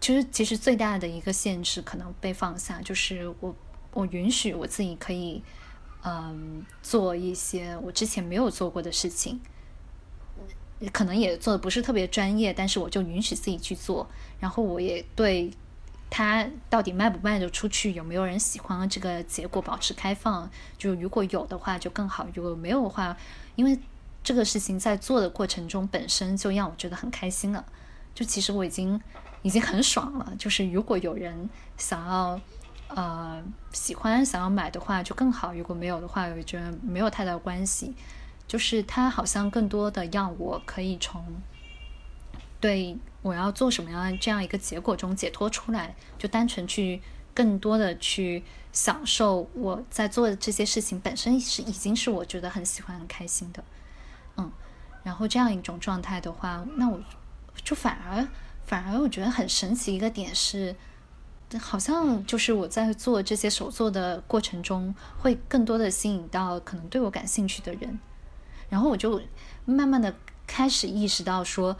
[0.00, 3.52] 其实其实最大的一个限制可能被放下，就是我
[3.92, 5.42] 我允许我自己可以，
[6.04, 9.40] 嗯，做一些我之前没有做过的事情，
[10.92, 14.08] 可能也做的不是特别专业，但是我就允许自己去做，
[14.38, 15.50] 然后我也对。
[16.10, 17.92] 它到底卖不卖得出去？
[17.92, 18.88] 有没有人喜欢？
[18.88, 20.50] 这个结果保持开放。
[20.76, 23.16] 就如果有的话就更好；如果没有的话，
[23.56, 23.78] 因为
[24.24, 27.64] 这个事情在做的过程中本身就让我觉得很开心了。
[28.14, 29.00] 就其实我已经
[29.42, 30.32] 已经很爽了。
[30.38, 32.40] 就是如果有人想要
[32.88, 33.42] 呃
[33.72, 37.94] 喜欢想要买的话就更好，如果没有的话，我觉得没有太大关系。
[38.46, 41.22] 就是它好像更多的让我可以从
[42.60, 47.00] 对我要做什么样这样一个结果中解脱出来，就单纯去
[47.34, 48.42] 更多的去
[48.72, 53.64] 享受我在做的这些事情本身是已经是我觉得很喜欢很开心的，
[54.36, 54.50] 嗯，
[55.02, 57.00] 然后这样一种状态的话，那我
[57.62, 58.26] 就反而
[58.64, 60.74] 反而我觉得很神奇一个点是。
[61.58, 67.98] 好像就是我在做这些手作的过程中，会更多的吸引到可能对我感兴趣的人，
[68.68, 69.18] 然后我就
[69.64, 70.14] 慢慢的
[70.46, 71.74] 开始意识到说，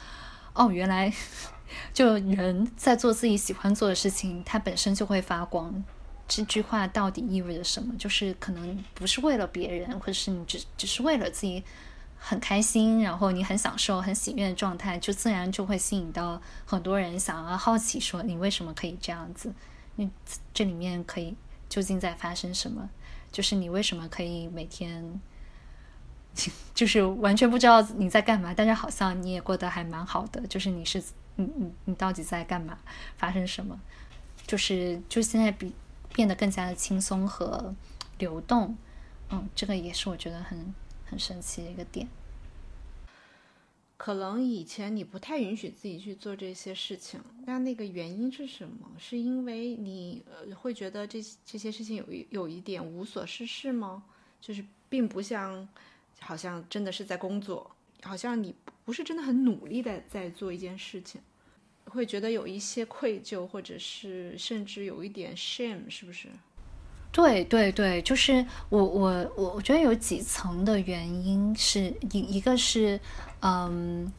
[0.59, 1.12] 哦，原来
[1.94, 5.82] 就人在做自己喜欢做的事情，它本身就会发光。
[6.26, 7.94] 这句话到底意味着什么？
[7.96, 11.64] 就是可能不是为了别人，或者是你只只是为了自己。
[12.20, 19.54] 很开心，然后你很享受、很喜悦的状态，就自然就会吸引到很多人想要好奇，说你为什么可以这样子？
[19.94, 20.11] 你
[20.52, 21.36] 这里面可以
[21.68, 22.90] 究竟在发生什么？
[23.30, 25.20] 就是你为什么可以每天，
[26.74, 30.47] 就是完全不知道你在干嘛，但是好像你也过得还蛮好的。
[30.47, 31.03] 就是你是
[31.36, 32.78] 你你你到底在干嘛？
[33.16, 33.80] 发生什么？
[34.47, 35.72] 就是就现在比
[36.14, 37.74] 变得更加的轻松和
[38.18, 38.76] 流动。
[39.30, 40.74] 嗯，这个也是我觉得很。
[41.11, 42.07] 很神奇的一个点，
[43.97, 48.91] 可能以前你不太允许自己去做这些事情，那那个原因是什么？
[48.99, 54.03] 是因为你呃会觉得这这些事情有有一点无所事事吗？
[54.39, 55.66] 就是并不像，
[56.20, 57.70] 好像真的是在工作，
[58.02, 58.54] 好像你
[58.84, 61.20] 不是真的很努力的在做一件事情，
[61.84, 66.28] 会觉得有一些愧疚，或者是甚至有一点 shame，是不是？
[67.10, 73.00] 对对对，就是我我我我觉得有几层的原因，是一一个是，
[73.40, 74.12] 嗯，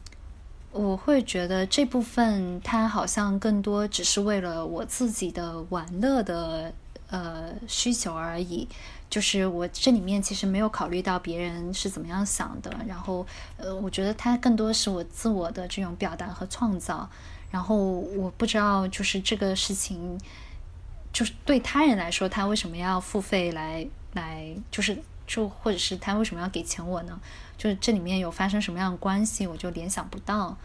[0.72, 6.74] 我会觉得这部分它好像更多只是为了我自己的玩乐的
[7.10, 8.66] 呃需求而已，
[9.10, 13.26] 就是我这里面其实没有考虑到别人是怎么样想的，然后
[13.58, 17.10] 呃，我觉得它更多是我自我的这种表达和创造，
[17.50, 20.18] 然后我不知道就是这个事情。
[21.12, 24.54] 就是对他人来说，他为什么要付费来来？
[24.70, 24.96] 就是
[25.26, 27.20] 就或者是他为什么要给钱我呢？
[27.58, 30.56] 就是这里面有发生什么样的关系，我就联想不到。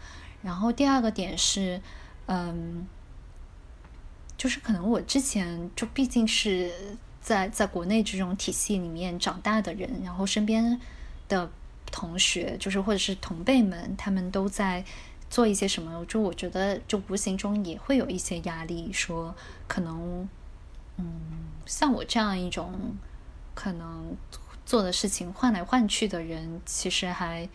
[0.42, 1.82] 然后第二个点是，
[2.26, 2.86] 嗯，
[4.36, 6.70] 就是可能我之前就毕竟是
[7.26, 10.80] 在在国内这种体系里面长大的人，然后身边
[11.28, 11.50] 的
[11.90, 14.84] 同学，就是或者是同辈们，他们都在
[15.28, 19.34] 做一些什么，就我觉得就无形中也会有一些压力，说
[19.66, 20.28] 可能。
[20.98, 21.04] 嗯，
[21.66, 22.72] 像我这样一种
[23.54, 24.16] 可能
[24.64, 27.46] 做的事情换来换去的人，其实还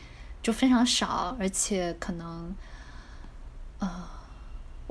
[0.44, 2.56] 就非常少，而且可能，
[3.80, 4.08] 呃，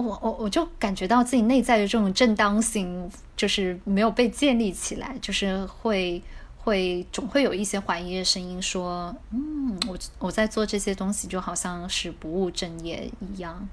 [0.01, 6.23] 我我我就感觉到自己内在的这种正当性，就是没有被建立起来，就是会
[6.59, 13.69] 会总会有一些怀疑的声音说，嗯，我我在做这些东西就好像是不务正业一样，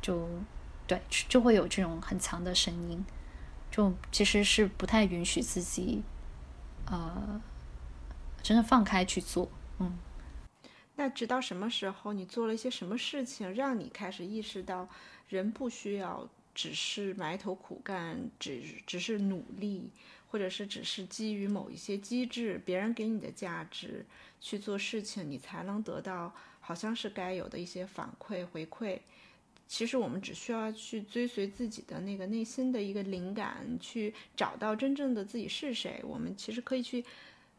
[0.00, 0.28] 就
[0.86, 3.04] 对，就会有这种很强的声音。
[3.70, 6.02] 就其实是不太允许自己，
[6.86, 7.40] 呃，
[8.42, 9.48] 真的放开去做，
[9.78, 9.92] 嗯。
[10.98, 14.88] 那直到什么时候，你做了一些什么事情，让你开始意识到，
[15.28, 19.90] 人不需要只是埋头苦干，只只是努力，
[20.26, 24.04] 或者是只是基于某一些机制，别人给你的价值
[24.40, 28.98] 去做事情，你才能得到好像是该有的一些反馈回馈。
[29.68, 36.00] 其实我们只需要去追随自己的那个内心的一个灵感，去找到真正的自己是谁。
[36.02, 37.04] 我们其实可以去，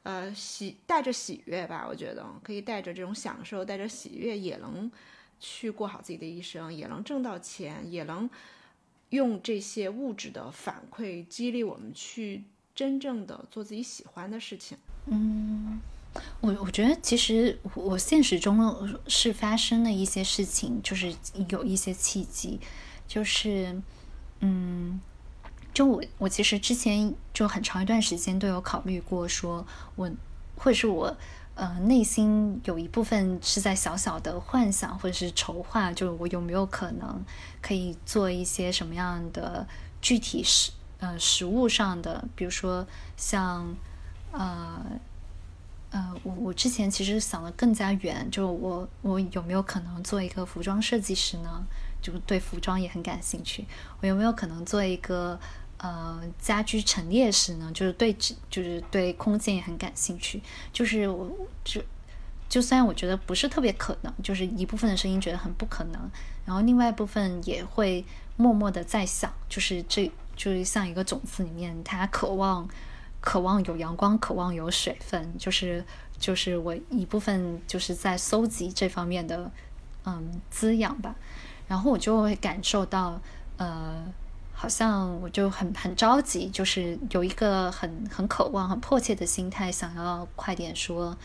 [0.09, 4.91] 呃，喜带着喜悦吧，我觉得可以带着这种享受，带着喜悦，也能
[5.39, 8.27] 去过好自己的一生，也能挣到钱，也能
[9.09, 12.43] 用这些物质的反馈激励我们去
[12.73, 14.75] 真正的做自己喜欢的事情。
[15.05, 15.79] 嗯。
[16.41, 21.13] 我我觉得其实我现实中是发生了一些事情，就是
[21.49, 22.59] 有一些契机，
[23.07, 23.79] 就是
[24.39, 24.99] 嗯，
[25.73, 29.65] 就我我其实之前就很长一段时间都有考虑过，说
[29.95, 30.09] 我
[30.57, 31.15] 或者是我
[31.55, 37.23] 呃内心有一部分是在小小的幻想或者是筹划，就我有没有可能
[37.61, 39.67] 可以做一些什么样的
[40.01, 43.75] 具体实呃实物上的，比如说像
[44.31, 44.81] 呃。
[45.91, 51.65] 呃，我我之前其实想的更加远，就我我有没有可能做一个服装设计师呢？
[52.01, 53.65] 就是对服装也很感兴趣。
[54.01, 55.39] 我有没有可能做一个
[55.77, 57.71] 呃家居陈列师呢？
[57.73, 60.41] 就是对就是对空间也很感兴趣。
[60.71, 61.29] 就是我
[61.63, 61.81] 就
[62.47, 66.09] 就虽然我觉得不是特别可能，就是一部分的声音觉得很不可能，
[66.45, 68.03] 然后另外一部分也会
[68.37, 72.67] 默默的在想，就是这就是像一个种子里面，它渴望
[73.21, 75.85] 渴望有阳光，渴望有水分，就是
[76.17, 79.51] 就是我一部分就是在搜集这方面的
[80.05, 81.13] 嗯滋养吧。
[81.69, 83.21] 然后我就会感受到，
[83.57, 84.03] 呃，
[84.53, 91.15] 好像我就很很着急，就是有一个很很渴望、很迫切的心态，想要快点说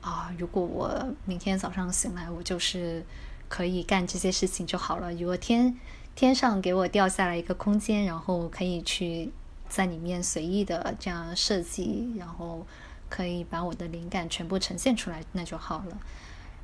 [0.00, 3.06] 啊，如果我明天早上醒来，我就是
[3.48, 5.12] 可以干这些事情就好了。
[5.14, 5.78] 如果天
[6.16, 9.32] 天上给我掉下来一个空间，然后可以去
[9.68, 12.66] 在里面随意的这样设计，然后
[13.08, 15.98] 可以把我的灵感全部呈现出来，那就好了。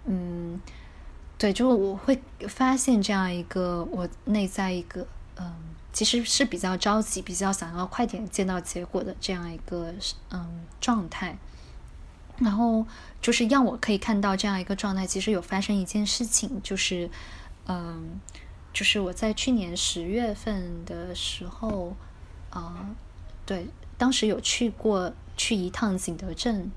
[0.06, 0.60] 嗯。
[1.42, 5.04] 对，就是我会发现这样一个我内在一个
[5.40, 5.52] 嗯，
[5.92, 9.92] 其实是比较着急、比较想要快点见到结果的这样一个
[10.30, 11.36] 嗯状态。
[12.38, 12.86] 然后
[13.20, 17.10] 就是让我可以看到这样一个状态，其实有发生一件事情，就是
[17.66, 18.20] 嗯，
[18.72, 21.96] 就是我在去年十月份的时候
[22.50, 22.86] 啊，
[23.44, 23.66] 对，
[23.98, 26.70] 当时有去过去一趟景德镇。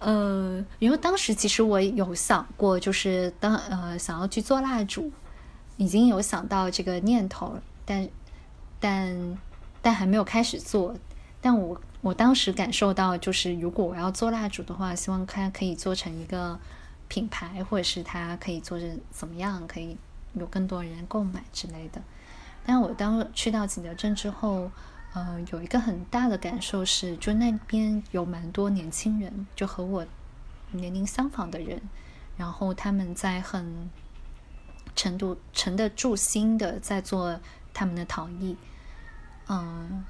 [0.00, 5.10] 呃，因为当时其实我有想过，就是当呃想要去做蜡烛，
[5.76, 8.08] 已经有想到这个念头，但
[8.78, 9.38] 但
[9.82, 10.94] 但还没有开始做。
[11.40, 16.58] 但我我当时感受到，就是如果我要做蜡烛的话，希望它可以做成一个
[17.08, 19.96] 品牌，或者是它可以做成怎么样，可以
[20.34, 22.00] 有更多人购买之类的。
[22.64, 24.70] 但我当去到景德镇之后。
[25.18, 30.06] 呃，有一个很大的感受是，就那边有蛮多年轻人，就和我
[30.70, 31.82] 年龄相仿的人，
[32.36, 33.90] 然后他们在很
[34.94, 37.40] 程度沉得住心的在做
[37.74, 38.56] 他们的陶艺，
[39.48, 40.04] 嗯，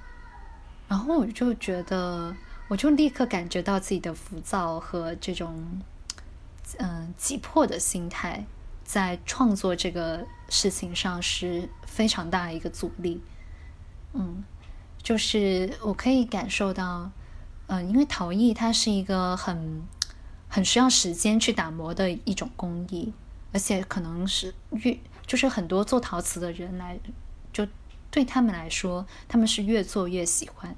[0.89, 2.37] 然后我就觉得，
[2.69, 5.81] 我就立刻感觉到自己的浮躁和这种
[6.77, 8.45] 嗯急迫的心态，
[8.85, 13.23] 在创作这个事情上是非常大一个阻力，
[14.13, 14.45] 嗯。
[15.09, 17.11] 就是我可以感受到，
[17.69, 19.83] 嗯，因为陶艺它是一个很
[20.51, 23.11] 很需要时间去打磨的一种工艺，
[23.51, 27.01] 而且可能是越就是很多做陶瓷的人来，
[27.55, 27.67] 就
[28.11, 30.77] 对他们来说，他们是越做越喜欢，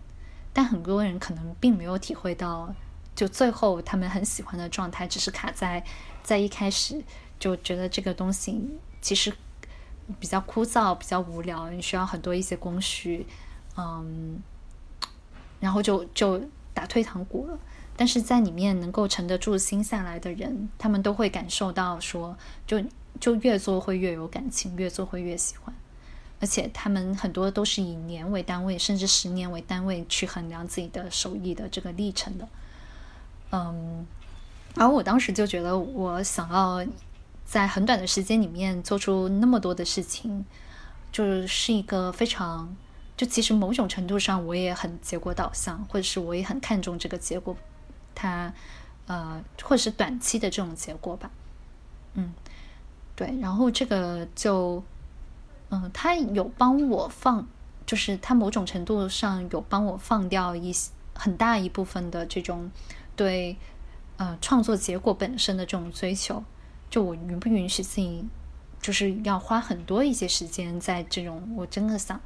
[0.53, 2.73] 但很多人可能并没有体会到，
[3.17, 5.85] 就最后他们很喜欢的状态，只是卡在
[6.23, 7.03] 在一开始
[7.41, 8.65] 就觉得这个东西
[9.03, 9.33] 其实
[10.21, 13.27] 比较枯燥、比较无聊，你需要很多一些工序。
[13.77, 14.43] 嗯，
[15.61, 16.41] 然后就就
[16.75, 17.59] 打退堂鼓了。
[17.97, 22.35] 但是在里面能够沉得住心下来的人，他们都会感受到说，
[22.67, 22.83] 就
[23.21, 25.75] 就越做会越有感情，越做会越喜欢。
[26.41, 32.49] 而且他们很多都是以年为单位，甚至十年为单位去衡量自己的手艺的这个历程的。
[33.51, 34.07] 嗯，
[34.77, 36.83] 而我当时就觉得，我想要
[37.45, 40.47] 在很短的时间里面做出那么多的事情，
[41.13, 42.75] 就是一个非常。
[43.21, 47.55] 就其实某种程度上，我也很结果导向，或者是我也很看重这个结果，
[48.15, 48.51] 它
[49.07, 51.31] 呃，或者是短期的这种结果吧。
[52.15, 52.33] 嗯，
[53.15, 53.39] 对。
[53.39, 54.83] 然后这个就，
[55.69, 57.47] 嗯，他有帮我放，
[57.85, 62.71] 就是他某种程度上有帮我放掉一些很大一部分的这种
[63.15, 63.55] 对
[64.17, 66.43] 呃创作结果本身的这种追求。
[66.89, 68.25] 就我允不允许自己，
[68.81, 72.19] 就是要花很多一些时间在这种我真的想。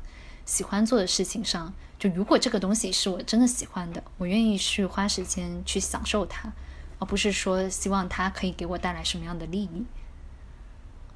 [0.45, 6.53] 喜欢做的事情上，就如果这个东西是我真的喜欢的，我愿意去花时间去享受它，
[6.99, 9.85] 而不是说希望它可以给我带来什么样的利益。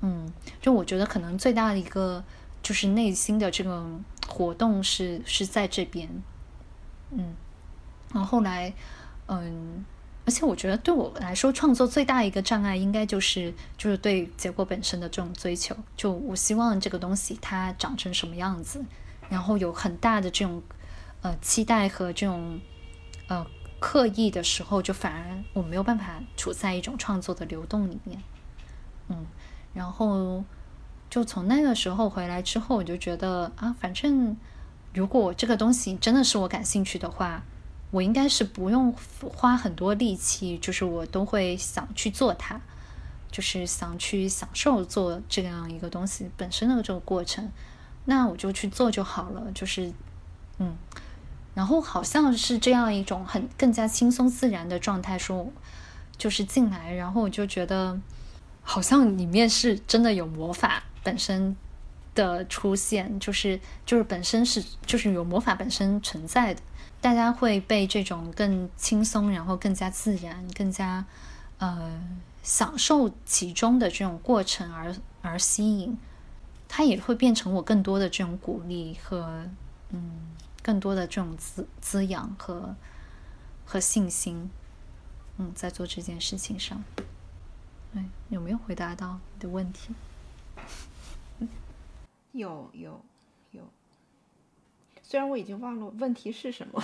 [0.00, 2.24] 嗯，就我觉得可能最大的一个
[2.62, 3.86] 就是内心的这个
[4.28, 6.08] 活动是是在这边。
[7.10, 7.34] 嗯，
[8.12, 8.72] 然后后来，
[9.26, 9.84] 嗯，
[10.24, 15.76] 而且我觉得对我来说，创作最大一个障碍应该就是就是对结果本身的这种追求。
[15.96, 18.84] 就我希望这个东西它长成什么样子。
[19.28, 20.62] 然后有很大的这种
[21.22, 22.60] 呃期待和这种
[23.28, 23.46] 呃
[23.78, 28.22] 刻意的时候，就反而我没有办法处在一种创作的流动里面，
[29.08, 29.26] 嗯，
[29.74, 30.42] 然后
[31.10, 34.36] 就从那个时候回来之后，我就觉得啊，反正
[34.92, 37.42] 如果这个东西真的是我感兴趣的话，
[37.90, 38.92] 我应该是不用
[39.34, 42.60] 花很多力气，就是我都会想去做它，
[43.30, 47.50] 就是想去享受做这样一个东西本身的这个过程。
[48.10, 49.92] 那我就去做就好了，就是，
[50.56, 50.74] 嗯，
[51.54, 55.52] 然后好像是这样一种很更加轻松自然的状态，说
[56.16, 58.00] 就是进来，然后我就觉得
[58.62, 61.54] 好像里面是真的有魔法本身
[62.14, 66.62] 的出现，就是就是本身是就是有魔法本身存在的，
[67.02, 71.04] 大家会被这种更轻松，然后更加自然，更加
[71.58, 72.00] 呃
[72.42, 75.98] 享受其中的这种过程而而吸引。
[76.68, 79.44] 它也会变成我更多的这种鼓励和
[79.90, 82.76] 嗯，更多的这种滋滋养和
[83.64, 84.50] 和信心，
[85.38, 86.84] 嗯，在做这件事情上。
[87.96, 89.94] 哎，有没有回答到你的问题？
[92.32, 93.00] 有有
[93.52, 93.62] 有，
[95.02, 96.82] 虽然我已经忘了问题是什么，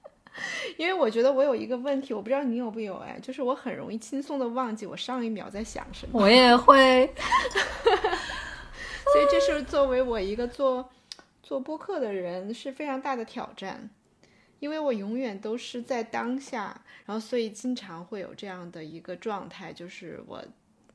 [0.76, 6.20] 因为我觉得我有一个问题，我不知道你有没有哎，就是我很容易轻松的忘记我上一秒在想什么。
[6.20, 7.12] 我也会，
[9.12, 10.90] 所以这是作为我一个做
[11.42, 13.88] 做播客的人是非常大的挑战，
[14.58, 20.44] 因为我永远都是在当下，然后所以经常会有这样的一个状态，就是我。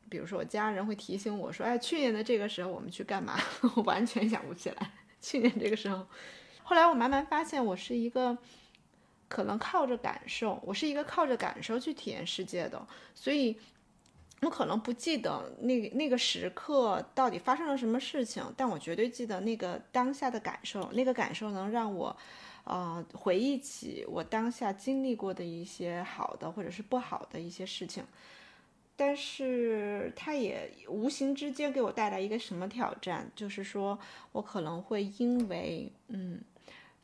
[0.10, 3.40] 比如说，我家人会提醒我说：“哎，去年的这个时候我们去干嘛？”
[3.78, 4.92] 我完全想不起来。
[5.22, 6.06] 去年这个时候，
[6.64, 8.38] 后来我慢慢发现，我是一个
[9.30, 12.86] 可能靠着感受，我是一个靠着感受去体验世界的，
[13.16, 13.58] 所以
[14.42, 22.16] 我可能不记得那那个时刻到底发生了什么事情，但我绝对记得那个当下的感受，那个感受能让我，
[22.64, 28.04] 呃，回忆起我当下经历过的一些好的或者是不好的一些事情。
[28.96, 33.32] 但是它也无形之间给我带来一个什么挑战？
[33.36, 33.98] 就是说
[34.32, 36.40] 我可能会因为，嗯，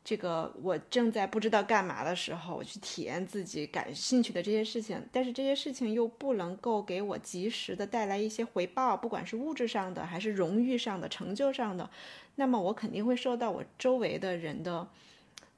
[0.08, 11.90] 这个我正在不知道干嘛的时候，我去体验自己感兴趣的这些事情，但是这些事情又不能够给我及时的带来一些回报，不管是物质上的还是荣誉上的、成就上的，
[12.36, 14.88] 那么我肯定会受到我周围的人的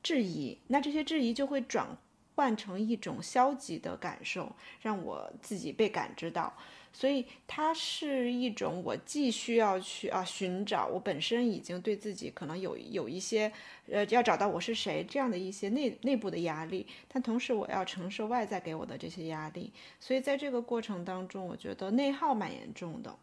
[0.02, 1.96] 质疑，那这些质疑就会转。
[2.36, 6.50] 换成一种消极的感受，让我自己被感知到，
[6.92, 13.50] 所以它是一种我既需要去啊寻找我本身已经对自己可能有有一些
[13.90, 23.16] 呃要找到我是谁这样的一些内内部的压力，但同时我要承受外在给我的这些压力，所以在这个过程当中，我觉得内耗蛮严重的。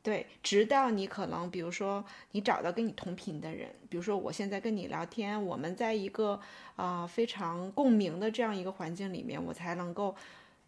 [0.00, 6.40] 对，直到你可能，比如说你找到跟你同频的人，比如说我现在跟你聊天，我们在一个
[6.76, 10.14] 啊非常共鸣的这样一个环境里面，我才能够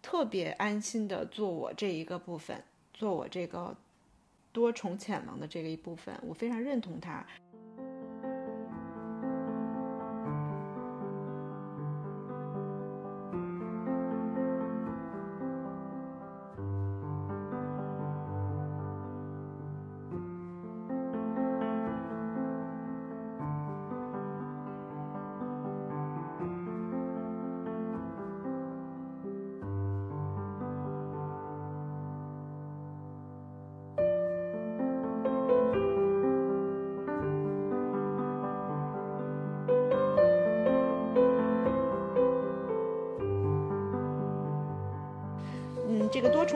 [0.02, 3.76] 特别安心的做我这一个部分，做我这个
[4.52, 7.26] 多重潜能的这个一部分，我非常认同他。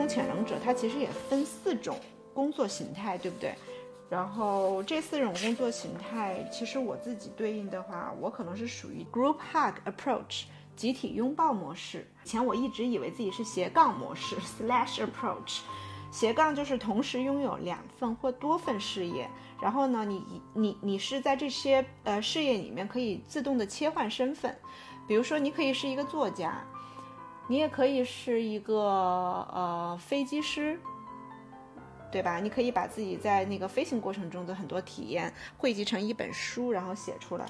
[0.05, 1.97] 潜能者，他其实也分四种
[2.33, 3.55] 工作形态，对不对？
[4.09, 10.43] 然后这四种工作形态，其实我自己对应的话，我可能是属于 group hug approach
[10.75, 12.07] 集体拥抱模式。
[12.23, 15.61] 以前我一直以为自己是斜杠模式 slash approach，
[16.11, 19.27] 斜杠就是同时拥有两份或多份事业。
[19.59, 24.55] 然后呢，你你你是在这些呃事业里面可以自动的切换身份，
[25.07, 26.63] 比如说你可以是一个作家。
[27.47, 30.79] 你也可以是一个呃飞机师，
[32.11, 32.39] 对吧？
[32.39, 37.45] 你可以把自己在那个飞行过程中的很多体验汇集成一本书，然后写出来。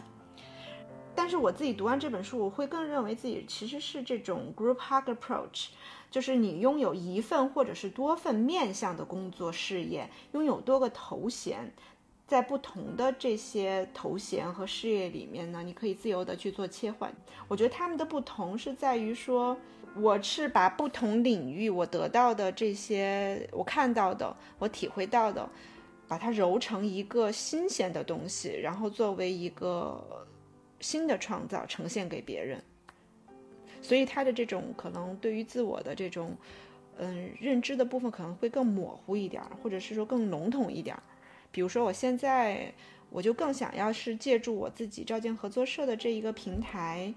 [1.16, 5.68] 但是我自己读完这本书，我会更认为自己其实是这种 group hug approach，
[6.12, 11.74] 就是你拥有一份或者是多份面向的工作事业，拥有多个头衔。
[12.28, 17.14] 在不同的这些头衔和事业里面呢，你可以自由的去做切换。
[17.48, 19.56] 我觉得他们的不同是在于说，
[19.98, 25.50] 我是把不同领域我得到的这些，我看到的，我体会到的，
[26.08, 30.28] 把它揉成一个新鲜的东西，然后作为一个
[30.80, 32.62] 新的创造呈现给别人。
[33.82, 36.36] 所以他的这种可能对于自我的这种，
[36.98, 40.98] 嗯，认知的部分可能会更模糊一点，或者是说更笼统一点。
[41.52, 42.74] 比如说，我现在
[43.10, 47.14] 我就更想要是借助我自己照见合作社的这一个平台，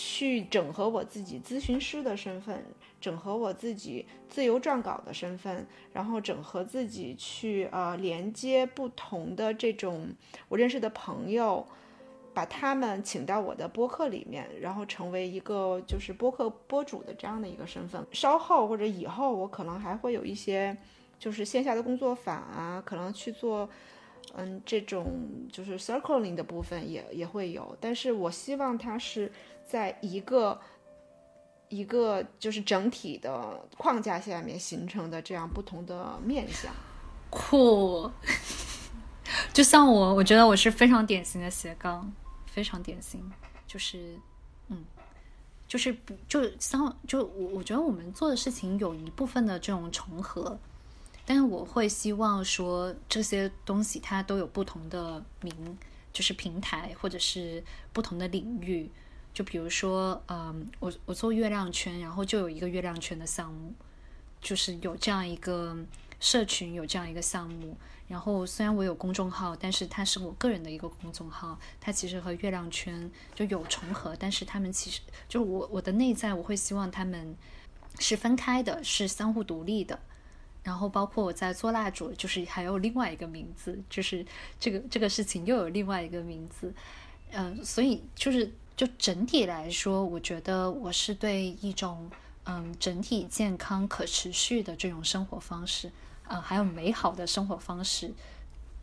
[0.00, 2.64] 去整合我自己咨询师的身份，
[3.00, 10.14] 整合我自己自由撰稿的身份，然后整合自己去呃连接不同的这种
[10.48, 11.66] 我认识的朋友，
[12.32, 18.06] 把他们请到我的播客里面，然后成为一个就是播客播主的这样的一个身份。
[18.12, 20.76] 稍后或者以后，我可能还会有一些。
[21.20, 23.68] 就是线下的工作坊啊，可能去做，
[24.36, 29.32] 嗯，这种就是 circling 的部分也也会有，但是我希望它是
[29.66, 30.60] 在一个
[31.68, 36.72] 一个就是整体的框架下面形成的这样不同的面相。
[37.30, 38.10] 酷，
[39.52, 42.10] 就像我，我觉得我是非常典型的斜杠，
[42.46, 43.22] 非常典型，
[43.66, 44.18] 就是
[44.68, 44.82] 嗯，
[45.66, 45.94] 就是
[46.26, 50.58] 就像就我我觉得我们做的事情有一部分的这种重合，
[51.28, 55.76] 但是我会希望说这些东西它都有不同的名，
[56.10, 57.62] 就是平台或者是
[57.92, 58.90] 不同的领域。
[59.34, 63.74] 就比如说，嗯，我我做月亮圈，然后就有一个月亮圈的项目，
[64.40, 65.76] 就是有这样一个
[66.18, 67.76] 社群，有这样一个项目。
[68.06, 77.36] 然后虽然我有公众号，但是它是我个人的一个公众号，它其实和月亮圈就有重合，但是他们其实就我我的内在，我会希望他们
[77.98, 80.00] 是分开的，是相互独立的。
[80.68, 84.24] 然后包括我在做蜡烛，就是还有另外一个名字，就是
[84.60, 86.72] 这个这个事情又有另外一个名字，
[87.32, 88.52] 嗯，所以就是。
[88.78, 92.08] 就整体来说，我觉得我是对一种
[92.44, 95.90] 嗯整体健康、可持续的这种生活方式，
[96.28, 98.14] 呃，还有美好的生活方式，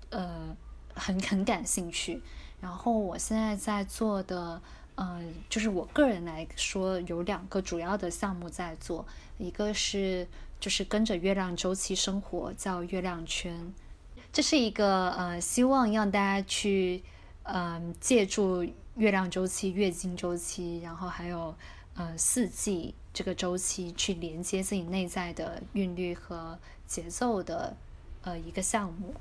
[0.09, 0.53] 呃，
[0.93, 2.21] 很很感兴趣。
[2.59, 4.61] 然后我现在在做的，
[4.95, 9.07] 嗯，就是我个人来说，有两个主要的项目在做，
[9.37, 10.27] 一个是
[10.65, 13.71] 就是跟着月亮周期生活，叫月亮圈，
[14.33, 17.03] 这是一个呃，希望让大家去
[17.43, 18.65] 嗯借助。
[18.95, 21.53] 月亮周期、月经周期，然后还有
[21.93, 26.57] 呃四季这个周期，去连接自己内在的韵律和
[26.87, 27.77] 节奏的
[28.23, 29.13] 呃一个项目，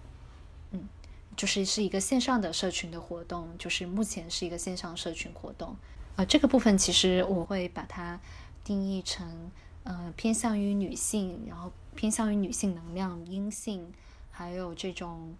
[0.70, 0.88] 嗯，
[1.36, 5.76] 就是是一个线上的社群的活动，就是目前是一个线上社群活动，
[6.16, 8.18] 呃，这个部分其实我会把它
[8.62, 9.50] 定义成
[9.84, 13.90] 呃偏向于女性，然后偏向于女性能量、阴性，
[14.30, 15.34] 还有这种。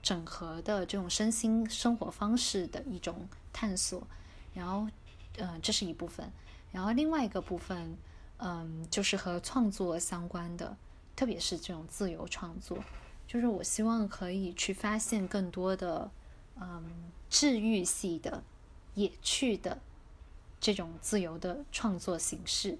[0.00, 4.06] 整合的这种身心生活方式的一种探索，
[4.54, 4.88] 然后，
[5.36, 6.30] 呃，这是一部分，
[6.70, 7.96] 然后另外一个部分，
[8.38, 10.76] 嗯，就是和创作相关的，
[11.16, 12.78] 特别是这种自由创作，
[13.26, 16.08] 就是我希望可以去发现更多的，
[16.60, 16.84] 嗯，
[17.28, 18.44] 治愈系的、
[18.94, 19.80] 野趣的
[20.60, 22.78] 这种自由的创作形式，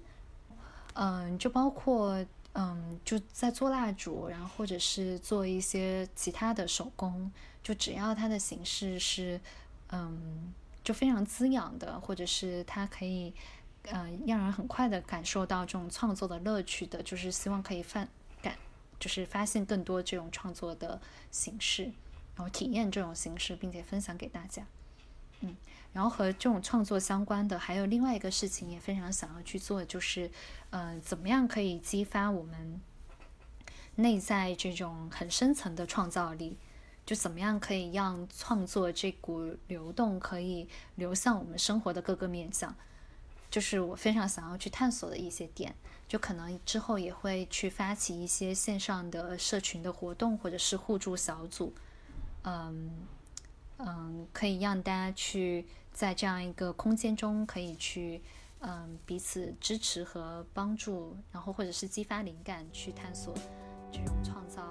[0.99, 2.25] 嗯，就包括。
[2.53, 7.31] 嗯，就在做蜡烛，然后或者是做一些其他的手工，
[7.61, 9.39] 就只要它的形式是，
[9.91, 10.51] 嗯，
[10.83, 13.31] 就非常滋养的，或者是它可以，
[13.83, 18.05] 嗯，让人很快的感受到这种创作的乐趣的，就是希望可以发
[18.41, 18.55] 感，
[18.99, 21.83] 就是发现更多这种创作的形式，
[22.35, 24.65] 然后体验这种形式，并且分享给大家。
[25.41, 25.55] 嗯，
[25.91, 30.29] 然后和这种创作相关的，还有另外一个事情也非常想要去做，就是，
[30.69, 32.79] 呃，怎么样可以激发我们
[33.95, 36.57] 内在这种很深层的创造力？
[37.05, 42.75] 就怎么样可以让创作这股流动可以流向我们生活的各个面向？
[43.49, 45.73] 就是我非常想要去探索的一些点，
[46.07, 51.73] 就可能之后也会去发起一些线上的社群的活动，或者是互助小组，
[52.43, 52.91] 嗯。
[53.81, 58.21] 嗯，可以让大家去在这样一个空间中，可以去
[58.59, 63.33] 嗯彼此支持和帮助，然后或者是激发灵感，去探索
[63.89, 64.61] 这种创造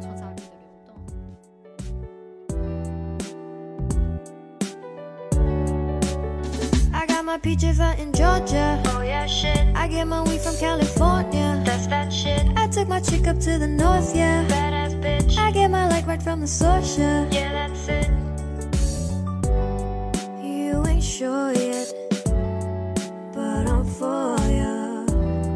[0.00, 0.94] 创造力的流动。
[6.92, 8.80] I got my peaches out in Georgia.
[8.94, 9.74] Oh yeah, shit.
[9.74, 11.60] I get my weed from California.
[11.64, 12.46] That's that shit.
[12.56, 14.46] I took my chick up to the north, yeah.
[15.00, 15.38] Bitch.
[15.38, 17.28] I get my like right from the source, yeah.
[17.30, 18.10] Yeah, that's it.
[20.42, 21.92] You ain't sure yet,
[23.32, 25.06] but I'm for ya.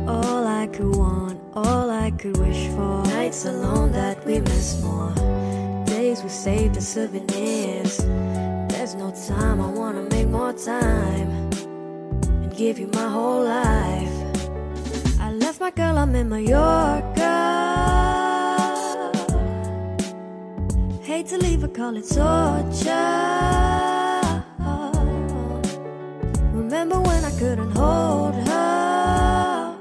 [0.09, 3.03] All I could want, all I could wish for.
[3.17, 5.13] Nights alone that we miss more.
[5.87, 7.99] Days we saved as souvenirs.
[8.73, 11.31] There's no time, I wanna make more time
[12.43, 14.17] and give you my whole life.
[15.21, 17.42] I left my girl, I'm in Mallorca
[21.23, 22.91] hate to leave her, call it torture.
[26.53, 29.77] Remember when I couldn't hold her?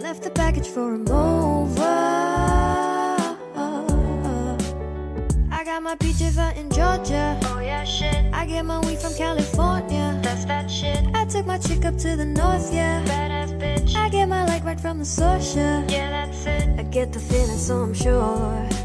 [0.00, 1.82] Left the package for him over.
[5.50, 7.38] I got my peaches out in Georgia.
[7.44, 8.32] Oh yeah, shit.
[8.32, 10.18] I get my weed from California.
[10.22, 11.04] That's that shit.
[11.14, 13.04] I took my chick up to the north, yeah.
[13.04, 13.94] Badass bitch.
[13.96, 15.84] I get my like right from the source, yeah.
[15.88, 16.80] Yeah, that's it.
[16.80, 18.77] I get the feeling, so I'm sure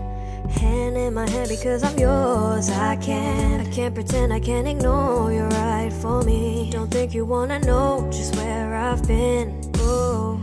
[0.63, 2.69] hand in my hand because I'm yours.
[2.69, 6.69] I can't, I can't pretend I can't ignore you're right for me.
[6.71, 9.47] Don't think you wanna know just where I've been.
[9.77, 10.39] Oh,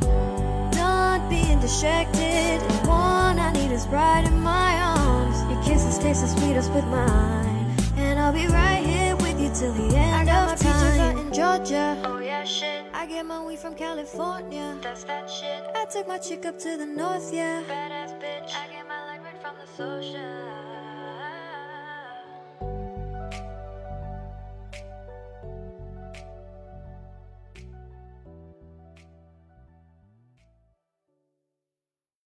[0.74, 2.58] not being distracted.
[2.70, 5.36] And one I need is right in my arms.
[5.50, 7.66] Your kisses taste the sweetest with mine,
[7.96, 11.18] and I'll be right here with you till the end of my time.
[11.18, 11.86] in Georgia.
[12.04, 12.84] Oh yeah, shit.
[12.92, 14.76] I get my weed from California.
[14.82, 15.62] That's that shit.
[15.74, 17.62] I took my chick up to the north, yeah
[19.80, 20.49] so shy.